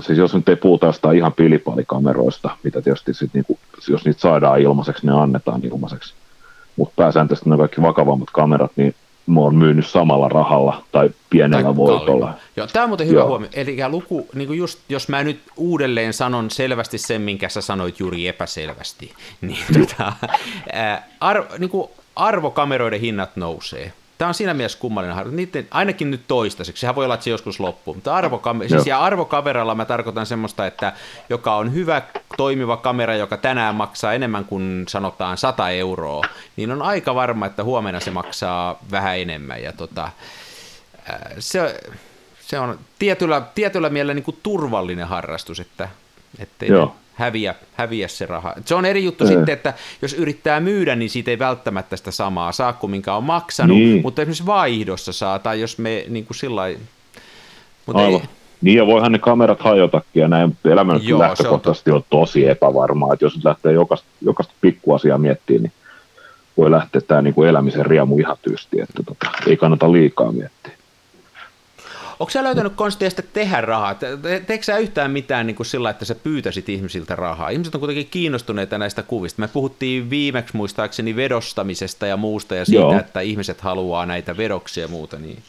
siis 0.00 0.18
jos 0.18 0.34
nyt 0.34 0.48
ei 0.48 0.56
puhuta 0.56 0.86
jostain 0.86 1.16
ihan 1.16 1.32
pilipalikameroista, 1.32 2.50
mitä 2.62 2.82
tietysti 2.82 3.14
sit 3.14 3.34
niin 3.34 3.44
kuin, 3.44 3.58
jos 3.88 4.04
niitä 4.04 4.20
saadaan 4.20 4.60
ilmaiseksi, 4.60 5.06
ne 5.06 5.12
annetaan 5.12 5.60
ilmaiseksi, 5.64 6.14
mutta 6.76 6.94
pääsääntöisesti 6.96 7.50
ne 7.50 7.56
kaikki 7.56 7.82
vakavammat 7.82 8.30
kamerat, 8.32 8.72
niin 8.76 8.94
mä 9.26 9.40
oon 9.40 9.54
myynyt 9.54 9.86
samalla 9.86 10.28
rahalla 10.28 10.84
tai 10.92 11.10
pienellä 11.30 11.64
tai 11.64 11.76
voitolla. 11.76 12.34
Joo, 12.56 12.66
tämä 12.66 12.82
on 12.82 12.90
muuten 12.90 13.08
hyvä 13.08 13.20
Joo. 13.20 13.28
huomio. 13.28 13.48
Eli 13.52 13.76
luku, 13.88 14.28
niin 14.34 14.46
kuin 14.48 14.58
just, 14.58 14.78
jos 14.88 15.08
mä 15.08 15.22
nyt 15.22 15.40
uudelleen 15.56 16.12
sanon 16.12 16.50
selvästi 16.50 16.98
sen, 16.98 17.22
minkä 17.22 17.48
sä 17.48 17.60
sanoit 17.60 18.00
juuri 18.00 18.28
epäselvästi, 18.28 19.12
niin, 19.40 19.58
tota, 19.72 20.12
ää, 20.72 21.08
ar, 21.20 21.44
niin 21.58 21.70
kuin 21.70 21.90
arvokameroiden 22.16 23.00
hinnat 23.00 23.36
nousee. 23.36 23.92
Tämä 24.20 24.28
on 24.28 24.34
siinä 24.34 24.54
mielessä 24.54 24.78
kummallinen 24.78 25.16
harjoitus. 25.16 25.36
Niiden, 25.36 25.68
ainakin 25.70 26.10
nyt 26.10 26.20
toistaiseksi. 26.28 26.80
Sehän 26.80 26.94
voi 26.94 27.04
olla, 27.04 27.14
että 27.14 27.24
se 27.24 27.30
joskus 27.30 27.60
loppuu. 27.60 27.94
Mutta 27.94 28.20
arvokam- 28.20 28.68
siis 28.68 28.86
ja 28.86 29.00
arvokameralla 29.00 29.74
mä 29.74 29.84
tarkoitan 29.84 30.26
semmoista, 30.26 30.66
että 30.66 30.92
joka 31.28 31.56
on 31.56 31.74
hyvä 31.74 32.02
toimiva 32.36 32.76
kamera, 32.76 33.14
joka 33.14 33.36
tänään 33.36 33.74
maksaa 33.74 34.12
enemmän 34.12 34.44
kuin 34.44 34.84
sanotaan 34.88 35.38
100 35.38 35.70
euroa, 35.70 36.24
niin 36.56 36.70
on 36.70 36.82
aika 36.82 37.14
varma, 37.14 37.46
että 37.46 37.64
huomenna 37.64 38.00
se 38.00 38.10
maksaa 38.10 38.78
vähän 38.90 39.18
enemmän. 39.18 39.62
Ja 39.62 39.72
tota, 39.72 40.10
se, 41.38 41.80
se 42.40 42.58
on 42.58 42.78
tietyllä, 42.98 43.42
tietyllä 43.54 43.88
mielellä 43.88 44.14
niin 44.14 44.24
kuin 44.24 44.38
turvallinen 44.42 45.06
harrastus, 45.06 45.60
että 45.60 45.88
ettei 46.38 46.68
Joo 46.68 46.94
häviä, 47.20 47.54
häviä 47.74 48.08
se 48.08 48.26
raha. 48.26 48.54
Se 48.64 48.74
on 48.74 48.84
eri 48.84 49.04
juttu 49.04 49.24
ei. 49.24 49.28
sitten, 49.28 49.52
että 49.52 49.74
jos 50.02 50.14
yrittää 50.14 50.60
myydä, 50.60 50.96
niin 50.96 51.10
siitä 51.10 51.30
ei 51.30 51.38
välttämättä 51.38 51.96
sitä 51.96 52.10
samaa 52.10 52.52
saa 52.52 52.72
kuin 52.72 52.90
minkä 52.90 53.14
on 53.14 53.24
maksanut, 53.24 53.76
niin. 53.76 54.02
mutta 54.02 54.22
esimerkiksi 54.22 54.46
vaihdossa 54.46 55.12
saa, 55.12 55.38
tai 55.38 55.60
jos 55.60 55.78
me 55.78 56.04
niin 56.08 56.26
kuin 56.26 56.36
sillä 56.36 56.62
Aivan. 57.94 58.20
Ei, 58.20 58.28
niin 58.60 58.76
ja 58.76 58.86
voihan 58.86 59.12
ne 59.12 59.18
kamerat 59.18 59.60
hajotakin 59.60 60.20
ja 60.20 60.28
näin 60.28 60.56
elämä 60.64 60.92
nyt 60.92 61.04
Joo, 61.04 61.18
lähtökohtaisesti 61.20 61.90
on, 61.90 61.96
on 61.96 62.04
tosi 62.10 62.48
epävarmaa, 62.48 63.12
että 63.12 63.24
jos 63.24 63.36
nyt 63.36 63.44
lähtee 63.44 63.72
jokaista, 63.72 64.06
jokaista 64.20 64.54
pikkuasiaa 64.60 65.18
miettimään, 65.18 65.62
niin 65.62 65.72
voi 66.56 66.70
lähteä 66.70 67.00
tämä 67.00 67.22
niin 67.22 67.34
kuin 67.34 67.48
elämisen 67.48 67.86
riemu 67.86 68.18
ihan 68.18 68.36
tyysti, 68.42 68.80
että 68.80 69.02
tota, 69.02 69.30
ei 69.46 69.56
kannata 69.56 69.92
liikaa 69.92 70.32
miettiä. 70.32 70.72
Onko 72.20 72.30
sä 72.30 72.44
löytänyt 72.44 72.72
konsteista 72.76 73.22
tehdä 73.32 73.60
rahaa? 73.60 73.94
Te, 73.94 74.18
teekö 74.46 74.64
sä 74.64 74.78
yhtään 74.78 75.10
mitään 75.10 75.46
niin 75.46 75.54
kuin 75.54 75.66
sillä, 75.66 75.90
että 75.90 76.04
sä 76.04 76.14
pyytäisit 76.14 76.68
ihmisiltä 76.68 77.16
rahaa? 77.16 77.48
Ihmiset 77.48 77.74
on 77.74 77.80
kuitenkin 77.80 78.08
kiinnostuneita 78.10 78.78
näistä 78.78 79.02
kuvista. 79.02 79.42
Me 79.42 79.48
puhuttiin 79.48 80.10
viimeksi 80.10 80.56
muistaakseni 80.56 81.16
vedostamisesta 81.16 82.06
ja 82.06 82.16
muusta 82.16 82.54
ja 82.54 82.64
siitä, 82.64 82.80
Joo. 82.80 82.98
että 82.98 83.20
ihmiset 83.20 83.60
haluaa 83.60 84.06
näitä 84.06 84.36
vedoksia 84.36 84.84
ja 84.84 84.88
muuta. 84.88 85.18
Niin... 85.18 85.42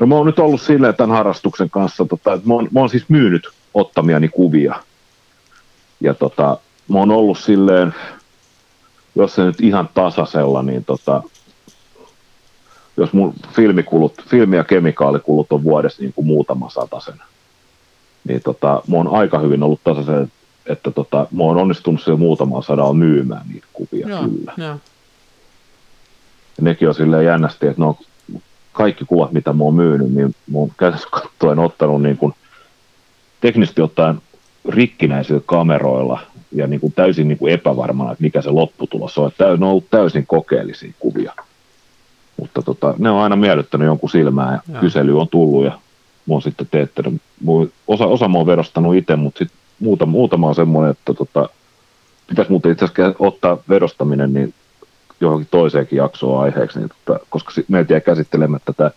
No 0.00 0.06
mä 0.06 0.14
oon 0.14 0.26
nyt 0.26 0.38
ollut 0.38 0.62
silleen 0.62 0.94
tämän 0.94 1.16
harrastuksen 1.16 1.70
kanssa, 1.70 2.04
tota, 2.04 2.32
että 2.32 2.48
mä 2.48 2.54
oon, 2.54 2.68
mä 2.72 2.80
oon 2.80 2.90
siis 2.90 3.08
myynyt 3.08 3.48
ottamiani 3.74 4.28
kuvia. 4.28 4.74
Ja 6.00 6.14
tota, 6.14 6.58
mä 6.88 6.98
oon 6.98 7.10
ollut 7.10 7.38
silleen, 7.38 7.94
jos 9.14 9.34
se 9.34 9.44
nyt 9.44 9.60
ihan 9.60 9.88
tasasella, 9.94 10.62
niin 10.62 10.84
tota, 10.84 11.22
jos 13.02 13.12
mun 13.12 13.34
filmikulut, 13.52 14.22
filmi- 14.28 14.56
ja 14.56 14.64
kemikaalikulut 14.64 15.52
on 15.52 15.64
vuodessa 15.64 16.02
niin 16.02 16.12
kuin 16.12 16.26
muutama 16.26 16.70
satasen, 16.70 17.14
niin 18.28 18.40
tota, 18.42 18.82
mä 18.88 18.96
oon 18.96 19.08
aika 19.08 19.38
hyvin 19.38 19.62
ollut 19.62 19.80
tasaisen, 19.84 20.32
että 20.66 20.90
tota, 20.90 21.26
mä 21.30 21.42
oon 21.42 21.56
onnistunut 21.56 22.02
siellä 22.02 22.18
muutamaa 22.18 22.62
sadaa 22.62 22.92
myymään 22.92 23.46
niitä 23.48 23.66
kuvia 23.72 24.08
Joo, 24.08 24.22
kyllä. 24.22 24.52
Jo. 24.56 24.64
Ja 24.64 24.78
nekin 26.60 26.88
on 26.88 26.94
silleen 26.94 27.24
jännästi, 27.24 27.66
että 27.66 27.82
no, 27.82 27.98
kaikki 28.72 29.04
kuvat, 29.04 29.32
mitä 29.32 29.52
mä 29.52 29.64
oon 29.64 29.74
myynyt, 29.74 30.14
niin 30.14 30.34
mä 30.52 30.58
oon 30.58 30.72
käytännössä 30.78 31.08
katsoen 31.10 31.58
ottanut 31.58 32.02
niin 32.02 32.16
kuin, 32.16 32.34
teknisesti 33.40 33.82
ottaen 33.82 34.20
rikkinäisillä 34.68 35.42
kameroilla 35.46 36.20
ja 36.52 36.66
niin 36.66 36.80
kuin 36.80 36.92
täysin 36.92 37.28
niin 37.28 37.38
kuin 37.38 37.52
epävarmana, 37.52 38.12
että 38.12 38.22
mikä 38.22 38.42
se 38.42 38.50
lopputulos 38.50 39.18
on. 39.18 39.28
Että 39.28 39.44
ne 39.44 39.50
on 39.50 39.62
ollut 39.62 39.90
täysin 39.90 40.26
kokeellisia 40.26 40.92
kuvia. 40.98 41.32
Mutta 42.42 42.62
tota, 42.62 42.94
ne 42.98 43.10
on 43.10 43.22
aina 43.22 43.36
miellyttänyt 43.36 43.86
jonkun 43.86 44.10
silmään 44.10 44.52
ja 44.52 44.60
Joo. 44.72 44.80
kysely 44.80 45.20
on 45.20 45.28
tullut 45.28 45.64
ja 45.64 45.70
mä 46.26 46.34
oon 46.34 46.42
sitten 46.42 46.68
teettänyt. 46.70 47.22
Osa, 47.88 48.06
osa 48.06 48.28
mä 48.28 48.38
oon 48.38 48.46
vedostanut 48.46 48.94
itse, 48.94 49.16
mutta 49.16 49.38
sitten 49.38 49.58
muuta, 49.80 50.06
muutama 50.06 50.48
on 50.48 50.54
semmoinen, 50.54 50.90
että 50.90 51.14
tota, 51.14 51.48
pitäisi 52.26 52.50
muuten 52.50 52.72
itse 52.72 52.84
asiassa 52.84 53.14
ottaa 53.18 53.58
vedostaminen 53.68 54.34
niin 54.34 54.54
johonkin 55.20 55.48
toiseenkin 55.50 55.96
jaksoon 55.96 56.42
aiheeksi, 56.42 56.78
niin 56.78 56.88
tota, 57.04 57.20
koska 57.30 57.52
meiltä 57.68 57.92
jäi 57.92 58.00
käsittelemättä 58.00 58.72
tätä 58.72 58.90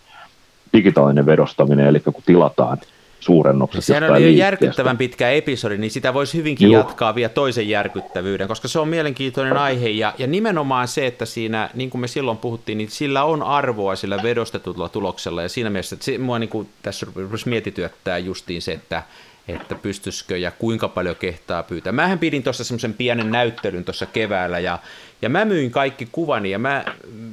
digitaalinen 0.74 1.26
vedostaminen, 1.26 1.88
eli 1.88 2.00
kun 2.00 2.24
tilataan 2.26 2.78
suurennukset. 3.26 3.84
Sehän 3.84 4.12
oli 4.12 4.24
jo 4.24 4.30
järkyttävän 4.30 4.98
pitkä 4.98 5.30
episodi, 5.30 5.78
niin 5.78 5.92
sitä 5.92 6.14
voisi 6.14 6.38
hyvinkin 6.38 6.66
Juh. 6.66 6.78
jatkaa 6.78 7.16
vielä 7.16 7.30
toisen 7.30 7.70
järkyttävyyden, 7.70 8.48
koska 8.48 8.68
se 8.68 8.80
on 8.80 8.88
mielenkiintoinen 8.88 9.58
aihe 9.58 9.90
ja, 9.90 10.14
ja 10.18 10.28
nimenomaan 10.28 10.88
se, 10.88 11.08
että 11.08 11.26
siinä, 11.26 11.70
niin 11.74 11.90
kuin 11.90 12.02
me 12.02 12.08
silloin 12.08 12.38
puhuttiin, 12.38 12.78
niin 12.78 12.90
sillä 12.90 13.24
on 13.24 13.44
arvoa 13.44 13.96
sillä 13.96 14.20
vedostetulla 14.24 14.90
tuloksella 14.90 15.42
ja 15.42 15.50
siinä 15.50 15.70
mielessä, 15.70 15.96
että 15.96 16.06
se, 16.06 16.18
mua 16.18 16.40
niin 16.40 16.50
kuin 16.50 16.70
tässä 16.82 17.06
mietityöttää 17.46 18.18
justiin 18.18 18.62
se, 18.62 18.72
että 18.72 19.04
että 19.48 19.76
pystyisikö 19.76 20.38
ja 20.38 20.52
kuinka 20.52 20.88
paljon 20.88 21.16
kehtaa 21.16 21.64
pyytää. 21.64 21.94
Mähän 21.94 22.20
pidin 22.20 22.44
tuossa 22.44 22.64
semmoisen 22.64 22.94
pienen 22.94 23.32
näyttelyn 23.32 23.84
tuossa 23.84 24.06
keväällä 24.06 24.60
ja, 24.60 24.80
ja 25.22 25.30
mä 25.30 25.46
myin 25.46 25.72
kaikki 25.72 26.08
kuvani 26.12 26.52
ja 26.52 26.60
mä, 26.60 26.86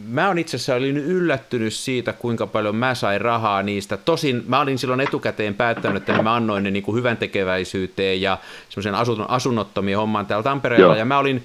mä 0.08 0.28
on 0.28 0.38
itse 0.38 0.56
asiassa 0.56 0.74
olin 0.74 0.96
yllättynyt 0.96 1.72
siitä, 1.72 2.12
kuinka 2.12 2.46
paljon 2.46 2.76
mä 2.76 2.94
sain 2.94 3.20
rahaa 3.20 3.62
niistä. 3.62 3.96
Tosin 3.96 4.44
mä 4.46 4.60
olin 4.60 4.78
silloin 4.78 5.00
etukäteen 5.00 5.54
päättänyt, 5.54 6.08
että 6.08 6.22
mä 6.22 6.34
annoin 6.34 6.62
ne 6.62 6.70
niin 6.70 6.82
kuin 6.82 6.96
hyvän 6.96 7.16
tekeväisyyteen 7.16 8.20
ja 8.20 8.38
semmoisen 8.68 8.94
asun, 8.94 9.30
asunnottomien 9.30 9.98
homman 9.98 10.26
täällä 10.26 10.42
Tampereella 10.42 10.86
Joo. 10.86 10.98
ja 10.98 11.04
mä 11.04 11.18
olin 11.18 11.44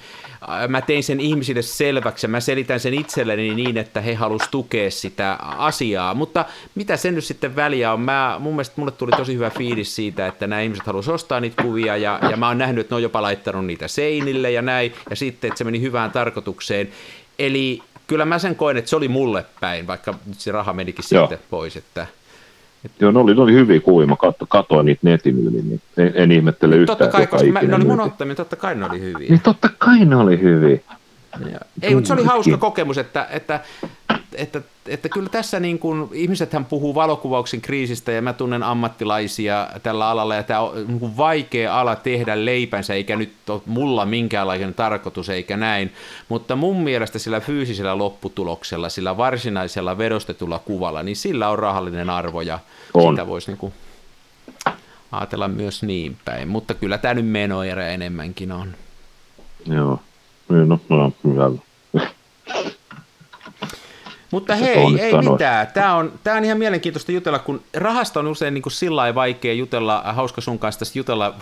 mä 0.68 0.82
tein 0.82 1.04
sen 1.04 1.20
ihmisille 1.20 1.62
selväksi 1.62 2.26
ja 2.26 2.30
mä 2.30 2.40
selitän 2.40 2.80
sen 2.80 2.94
itselleni 2.94 3.56
niin, 3.56 3.78
että 3.78 4.02
he 4.02 4.14
halusivat 4.14 4.52
tukea 4.52 4.92
sitä 4.92 5.34
asiaa. 5.42 6.14
Mutta 6.14 6.46
mitä 6.76 6.98
sen 6.98 7.16
nyt 7.16 7.24
sitten 7.24 7.56
väliä 7.56 7.94
on? 7.94 8.02
Mä, 8.02 8.36
mun 8.40 8.54
mielestä 8.54 8.74
mulle 8.78 8.92
tuli 8.92 9.12
tosi 9.12 9.34
hyvä 9.34 9.50
fiilis 9.50 9.96
siitä, 9.96 10.28
että 10.28 10.48
nämä 10.48 10.62
ihmiset 10.62 10.86
halusivat 10.86 11.16
ostaa 11.16 11.40
niitä 11.40 11.64
kuvia 11.64 11.98
ja, 11.98 12.20
ja 12.32 12.38
mä 12.38 12.48
oon 12.48 12.58
nähnyt, 12.58 12.82
että 12.82 12.94
ne 12.94 12.96
on 12.96 13.04
jopa 13.04 13.22
laittanut 13.22 13.66
niitä 13.66 13.88
seinille 13.88 14.52
ja 14.52 14.62
näin. 14.62 14.94
Ja 15.10 15.16
sitten, 15.16 15.48
että 15.48 15.58
se 15.58 15.64
meni 15.64 15.82
hyvään 15.82 16.12
tarkoitukseen. 16.12 16.90
Eli 17.40 17.82
kyllä 18.08 18.26
mä 18.26 18.40
sen 18.40 18.56
koen, 18.56 18.78
että 18.78 18.90
se 18.90 18.96
oli 18.96 19.08
mulle 19.08 19.46
päin, 19.60 19.88
vaikka 19.88 20.14
se 20.32 20.52
raha 20.52 20.74
menikin 20.74 21.06
Joo. 21.12 21.24
sitten 21.24 21.48
pois. 21.50 21.78
Että, 21.78 22.08
Joo, 23.00 23.12
ne 23.12 23.20
oli, 23.20 23.36
ne 23.36 23.42
oli 23.42 23.54
hyviä 23.54 23.80
kuvia. 23.80 24.08
Mä 24.08 24.16
katso, 24.16 24.46
katoin 24.50 24.86
niitä 24.86 25.00
netin 25.04 25.40
yli, 25.40 25.62
niin 25.62 25.82
en, 25.98 26.12
en 26.16 26.32
ihmettele 26.32 26.76
yhtään. 26.76 26.98
Totta 26.98 27.12
kai, 27.18 27.28
koska 27.28 27.48
mä, 27.48 27.62
ne 27.62 27.76
oli 27.76 27.86
mun 27.86 28.00
ottamia, 28.00 28.36
totta 28.36 28.56
kai 28.56 28.76
ne 28.76 28.86
oli 28.86 29.00
hyviä. 29.02 29.30
Niin 29.30 29.42
totta 29.42 29.70
kai 29.78 30.06
ne 30.06 30.16
oli 30.16 30.42
hyviä. 30.42 30.80
Ja- 31.52 31.60
Ei, 31.82 31.96
mutta 31.96 32.08
se 32.08 32.14
oli 32.14 32.24
hauska 32.24 32.58
kokemus, 32.58 32.98
että, 32.98 33.28
että, 33.32 33.60
että, 34.38 34.62
että 34.88 35.10
kyllä 35.10 35.30
tässä 35.30 35.60
niin 35.60 35.80
kuin, 35.80 36.10
ihmisethän 36.14 36.66
puhuu 36.66 36.96
valokuvauksen 36.96 37.62
kriisistä 37.62 38.12
ja 38.12 38.22
mä 38.22 38.34
tunnen 38.34 38.64
ammattilaisia 38.64 39.68
tällä 39.84 40.10
alalla 40.10 40.36
ja 40.36 40.44
tämä 40.44 40.60
on 40.60 40.88
niin 40.88 41.00
kuin 41.00 41.18
vaikea 41.18 41.80
ala 41.80 41.96
tehdä 41.96 42.46
leipänsä 42.46 42.94
eikä 42.94 43.16
nyt 43.16 43.34
ole 43.50 43.62
mulla 43.66 44.06
minkäänlainen 44.06 44.74
tarkoitus 44.74 45.30
eikä 45.30 45.58
näin, 45.58 45.94
mutta 46.30 46.56
mun 46.56 46.82
mielestä 46.84 47.20
sillä 47.20 47.40
fyysisellä 47.40 47.98
lopputuloksella, 47.98 48.90
sillä 48.90 49.18
varsinaisella 49.18 49.98
vedostetulla 49.98 50.60
kuvalla, 50.60 51.04
niin 51.04 51.16
sillä 51.16 51.50
on 51.50 51.60
rahallinen 51.60 52.10
arvo 52.10 52.42
ja 52.42 52.60
On. 52.94 53.14
sitä 53.14 53.28
voisi 53.28 53.52
niin 53.52 53.58
kuin 53.58 53.74
ajatella 55.12 55.48
myös 55.48 55.84
niin 55.84 56.18
päin, 56.26 56.48
mutta 56.48 56.74
kyllä 56.74 56.98
tämä 56.98 57.14
nyt 57.14 57.28
menoerä 57.28 57.88
enemmänkin 57.88 58.52
on. 58.52 58.76
Joo. 59.66 60.00
Niin, 60.50 60.70
no, 60.70 60.80
no, 60.90 61.14
hyvä. 61.24 61.52
Mutta 64.32 64.58
Se 64.58 64.66
hei, 64.66 65.00
ei 65.00 65.14
mitään. 65.32 65.68
Tämä 65.74 65.96
on, 65.96 66.14
tämä 66.24 66.38
on 66.38 66.46
ihan 66.46 66.58
mielenkiintoista 66.58 67.12
jutella, 67.12 67.40
kun 67.40 67.62
rahasta 67.74 68.20
on 68.20 68.28
usein 68.28 68.54
niin 68.54 68.62
kuin 68.62 68.74
sillä 68.74 68.96
lailla 68.96 69.16
vaikea 69.16 69.54
jutella, 69.54 70.02
hauska 70.06 70.42
sun 70.42 70.60
kanssa 70.60 70.80
tästä 70.80 71.00
jutella 71.00 71.36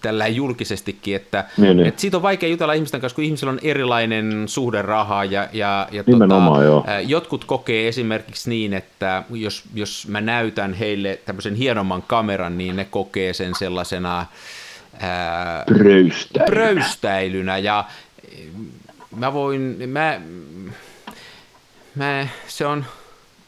tällä 0.00 0.26
julkisestikin, 0.28 1.16
että, 1.16 1.44
Niin, 1.56 1.76
niin. 1.76 1.86
että 1.88 2.00
siitä 2.00 2.16
on 2.16 2.22
vaikea 2.22 2.48
jutella 2.48 2.72
ihmisten 2.72 3.00
kanssa, 3.00 3.14
kun 3.14 3.24
ihmisillä 3.24 3.50
on 3.52 3.58
erilainen 3.62 4.48
suhde 4.48 4.82
rahaa 4.82 5.24
ja, 5.24 5.48
ja, 5.52 5.88
ja 5.92 6.04
Nimenomaan, 6.06 6.64
joo. 6.64 6.84
ää, 6.86 7.00
jotkut 7.00 7.44
kokee 7.44 7.88
esimerkiksi 7.88 8.50
niin, 8.50 8.74
että 8.74 9.22
jos, 9.30 9.62
jos 9.74 10.06
mä 10.08 10.20
näytän 10.20 10.74
heille 10.74 11.18
tämmöisen 11.24 11.54
hienomman 11.54 12.02
kameran, 12.06 12.58
niin 12.58 12.76
ne 12.76 12.84
kokee 12.84 13.32
sen 13.32 13.54
sellaisena 13.58 14.26
ää, 15.00 15.64
Pröystä. 15.66 16.44
pröystäilynä 16.46 17.58
ja 17.58 17.84
mä 19.16 19.32
voin, 19.32 19.76
mä, 19.86 20.20
mä, 21.94 22.28
se 22.48 22.66
on, 22.66 22.84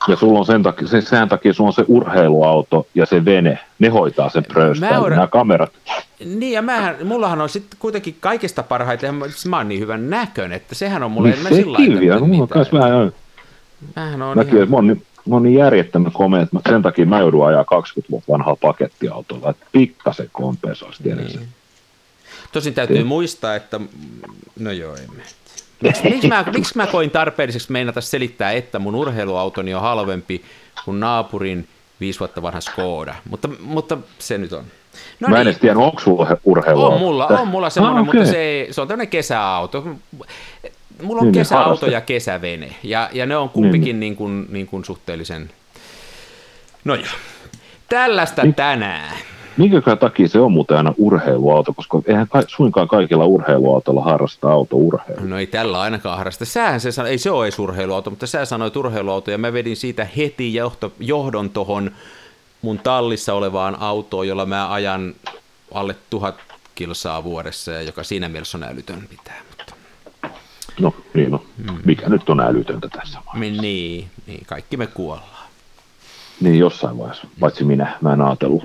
Ja 0.08 0.16
sulla 0.16 0.38
on 0.38 0.46
sen 0.46 0.62
takia, 0.62 0.88
sen, 0.88 1.02
sen 1.02 1.28
takia 1.28 1.52
sulla 1.52 1.68
on 1.68 1.72
se 1.74 1.84
urheiluauto 1.88 2.86
ja 2.94 3.06
se 3.06 3.24
vene. 3.24 3.58
Ne 3.78 3.88
hoitaa 3.88 4.28
sen 4.28 4.42
Mä 4.48 4.52
pröystäilyn. 4.54 5.02
odot- 5.02 5.10
Nämä 5.10 5.26
kamerat. 5.26 5.72
niin 6.24 6.52
ja 6.52 6.62
mähän, 6.62 6.96
mullahan 7.04 7.40
on 7.40 7.48
sitten 7.48 7.78
kuitenkin 7.78 8.16
kaikista 8.20 8.62
parhaiten, 8.62 9.14
mä, 9.14 9.24
siis 9.28 9.46
mä 9.46 9.56
oon 9.56 9.68
niin 9.68 9.80
hyvän 9.80 10.10
näköinen, 10.10 10.56
että 10.56 10.74
sehän 10.74 11.02
on 11.02 11.10
mulle, 11.10 11.28
Niin 11.28 11.36
en 11.38 11.42
mä 11.42 11.48
sillä 11.48 11.78
mitään. 11.78 12.22
Mulla 12.28 12.42
on 12.42 12.48
kans 12.48 12.72
vähän 12.72 13.12
Mähän 13.96 14.22
on 14.22 14.36
Näkyy, 14.36 14.58
että 14.62 14.70
mä 14.70 14.76
oon, 14.76 14.86
niin, 14.86 15.02
mä 15.28 15.34
oon 15.34 15.42
niin 15.42 15.58
järjettömän 15.58 16.12
komea, 16.12 16.42
että 16.42 16.56
mä, 16.56 16.60
sen 16.68 16.82
takia 16.82 17.06
mä 17.06 17.20
joudun 17.20 17.46
ajaa 17.46 17.64
20 17.64 18.10
vuotta 18.10 18.32
vanhaa 18.32 18.56
pakettiautolla, 18.56 19.50
että 19.50 19.66
pikkasen 19.72 20.28
kompensoisi. 20.32 21.02
Niin. 21.02 21.48
Tosin 22.52 22.74
täytyy 22.74 23.04
muistaa, 23.04 23.54
että, 23.54 23.80
no 24.58 24.70
joo, 24.70 24.96
emme. 24.96 25.22
Miksi, 25.82 26.02
miksi, 26.10 26.28
mä, 26.28 26.44
miksi 26.54 26.76
mä 26.76 26.86
koin 26.86 27.10
tarpeelliseksi 27.10 27.72
meinata 27.72 28.00
selittää, 28.00 28.52
että 28.52 28.78
mun 28.78 28.94
urheiluautoni 28.94 29.74
on 29.74 29.80
halvempi 29.82 30.44
kuin 30.84 31.00
naapurin 31.00 31.68
viisi 32.00 32.18
vuotta 32.20 32.42
vanha 32.42 32.60
Skoda, 32.60 33.14
mutta, 33.30 33.48
mutta 33.60 33.98
se 34.18 34.38
nyt 34.38 34.52
on. 34.52 34.64
No 35.20 35.28
mä 35.28 35.36
en 35.40 35.42
edes 35.46 35.58
tiedä, 35.58 35.78
onko 35.78 36.00
sulla 36.00 36.36
urheiluauto. 36.44 36.94
On 36.94 37.00
mulla, 37.00 37.26
on 37.26 37.48
mulla 37.48 37.70
semmoinen, 37.70 37.98
Ah, 38.00 38.04
mutta 38.04 38.20
okei. 38.20 38.32
se, 38.32 38.66
se 38.70 38.80
on 38.80 38.88
tämmöinen 38.88 39.08
kesäauto. 39.08 39.82
Mulla 39.82 39.96
on 41.02 41.06
Niin, 41.06 41.22
niin, 41.22 41.32
kesäauto 41.32 41.86
ja 41.86 42.00
kesävene, 42.00 42.74
ja, 42.82 43.08
ja 43.12 43.26
ne 43.26 43.36
on 43.36 43.48
kumpikin 43.48 44.00
niin 44.00 44.16
kuin, 44.16 44.46
niin 44.48 44.66
kuin 44.66 44.84
suhteellisen... 44.84 45.50
No 46.84 46.94
joo. 46.94 47.06
Tällaista 47.88 48.42
Niin. 48.42 48.54
tänään. 48.54 49.16
Minkä 49.56 49.96
takia 49.96 50.28
se 50.28 50.40
on 50.40 50.52
muuten 50.52 50.76
aina 50.76 50.94
urheiluauto, 50.98 51.72
koska 51.72 52.02
eihän 52.06 52.28
ka- 52.28 52.42
suinkaan 52.46 52.88
kaikilla 52.88 53.24
urheiluautolla 53.26 54.02
harrasta 54.02 54.52
autourheilua. 54.52 55.28
No 55.28 55.38
ei 55.38 55.46
tällä 55.46 55.80
ainakaan 55.80 56.18
harrasta. 56.18 56.44
Sähän 56.44 56.80
se 56.80 56.92
sanoi, 56.92 57.10
ei 57.10 57.18
se 57.18 57.30
ole 57.30 57.44
edes 57.44 57.58
urheiluauto, 57.58 58.10
mutta 58.10 58.26
sä 58.26 58.44
sanoit 58.44 58.76
urheiluauto, 58.76 59.30
ja 59.30 59.38
mä 59.38 59.52
vedin 59.52 59.76
siitä 59.76 60.06
heti 60.16 60.54
johto, 60.54 60.92
johdon 61.00 61.50
tohon 61.50 61.90
mun 62.62 62.78
tallissa 62.78 63.34
olevaan 63.34 63.76
autoon, 63.80 64.28
jolla 64.28 64.46
mä 64.46 64.72
ajan 64.72 65.14
alle 65.74 65.96
tuhat 66.10 66.34
kilsaa 66.74 67.24
vuodessa, 67.24 67.72
ja 67.72 67.82
joka 67.82 68.02
siinä 68.02 68.28
mielessä 68.28 68.58
on 68.58 68.64
älytön 68.64 69.06
pitää. 69.10 69.40
Mutta... 69.48 69.74
No 70.80 70.94
niin, 71.14 71.30
no. 71.30 71.42
Mikä 71.84 72.08
nyt 72.08 72.28
on 72.30 72.40
älytöntä 72.40 72.88
tässä 72.88 73.18
vaiheessa? 73.26 73.62
Niin, 73.62 74.10
niin, 74.26 74.46
kaikki 74.46 74.76
me 74.76 74.86
kuollaan. 74.86 75.48
Niin 76.40 76.58
jossain 76.58 76.98
vaiheessa, 76.98 77.26
paitsi 77.40 77.64
minä, 77.64 77.98
mä 78.00 78.12
en 78.12 78.20
ajatellut. 78.20 78.64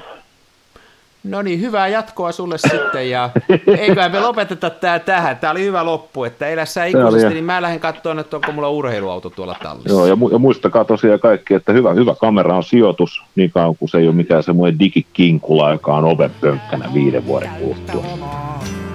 No 1.30 1.42
niin, 1.42 1.62
hyvää 1.62 1.88
jatkoa 1.88 2.32
sulle 2.32 2.58
sitten 2.58 3.10
ja 3.10 3.30
eiköhän 3.78 4.12
me 4.12 4.20
lopeteta 4.20 4.70
tää 4.70 5.00
tähän. 5.00 5.38
Tää 5.38 5.52
oli 5.52 5.64
hyvä 5.64 5.86
loppu, 5.86 6.24
että 6.24 6.48
elä 6.48 6.66
sä 6.66 6.86
ikuisesti, 6.86 7.34
niin 7.34 7.44
mä 7.44 7.62
lähden 7.62 7.80
katsomaan, 7.80 8.20
että 8.20 8.36
onko 8.36 8.52
mulla 8.52 8.70
urheiluauto 8.70 9.30
tuolla 9.30 9.56
tallissa. 9.64 9.90
Joo, 9.90 10.06
ja, 10.06 10.16
mu- 10.16 10.32
ja 10.32 10.38
muistakaa 10.38 10.86
tosiaan 10.86 11.20
kaikki, 11.20 11.54
että 11.54 11.74
hyvä, 11.74 11.94
hyvä 11.94 12.16
kamera 12.16 12.56
on 12.56 12.64
sijoitus, 12.64 13.24
niin 13.36 13.52
kauan 13.52 13.76
kuin 13.78 13.90
se 13.90 13.98
ei 13.98 14.08
ole 14.08 14.16
mikään 14.16 14.44
semmoinen 14.44 14.80
digikinkula, 14.80 15.72
joka 15.72 15.96
on 15.96 16.06
oven 16.06 16.32
pönkkänä 16.42 16.90
viiden 16.94 17.26
vuoden 17.26 17.50
kuluttua. 17.60 18.06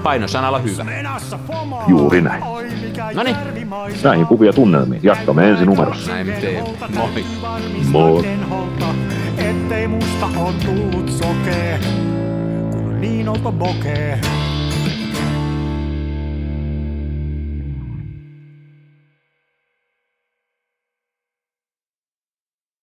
Painosanalla 0.02 0.58
hyvä. 0.58 0.86
Juuri 1.88 2.20
näin. 2.20 2.44
Noniin. 3.14 3.36
Näihin 4.02 4.26
kuvia 4.26 4.52
tunnelmiin. 4.52 5.00
Jatkamme 5.04 5.48
ensi 5.50 5.66
numerossa. 5.66 6.10
Näin 6.12 6.34
teemme. 6.40 6.70
Moi. 6.94 7.24
Moi. 7.90 8.24
Ettei 9.38 9.86
musta 9.88 10.26
on 10.36 10.54
tullut 10.64 11.08
sokee, 11.08 11.80
kun 13.04 13.10
on 13.10 13.16
niin 13.16 13.28
outo 13.28 13.52
bokee. 13.52 14.53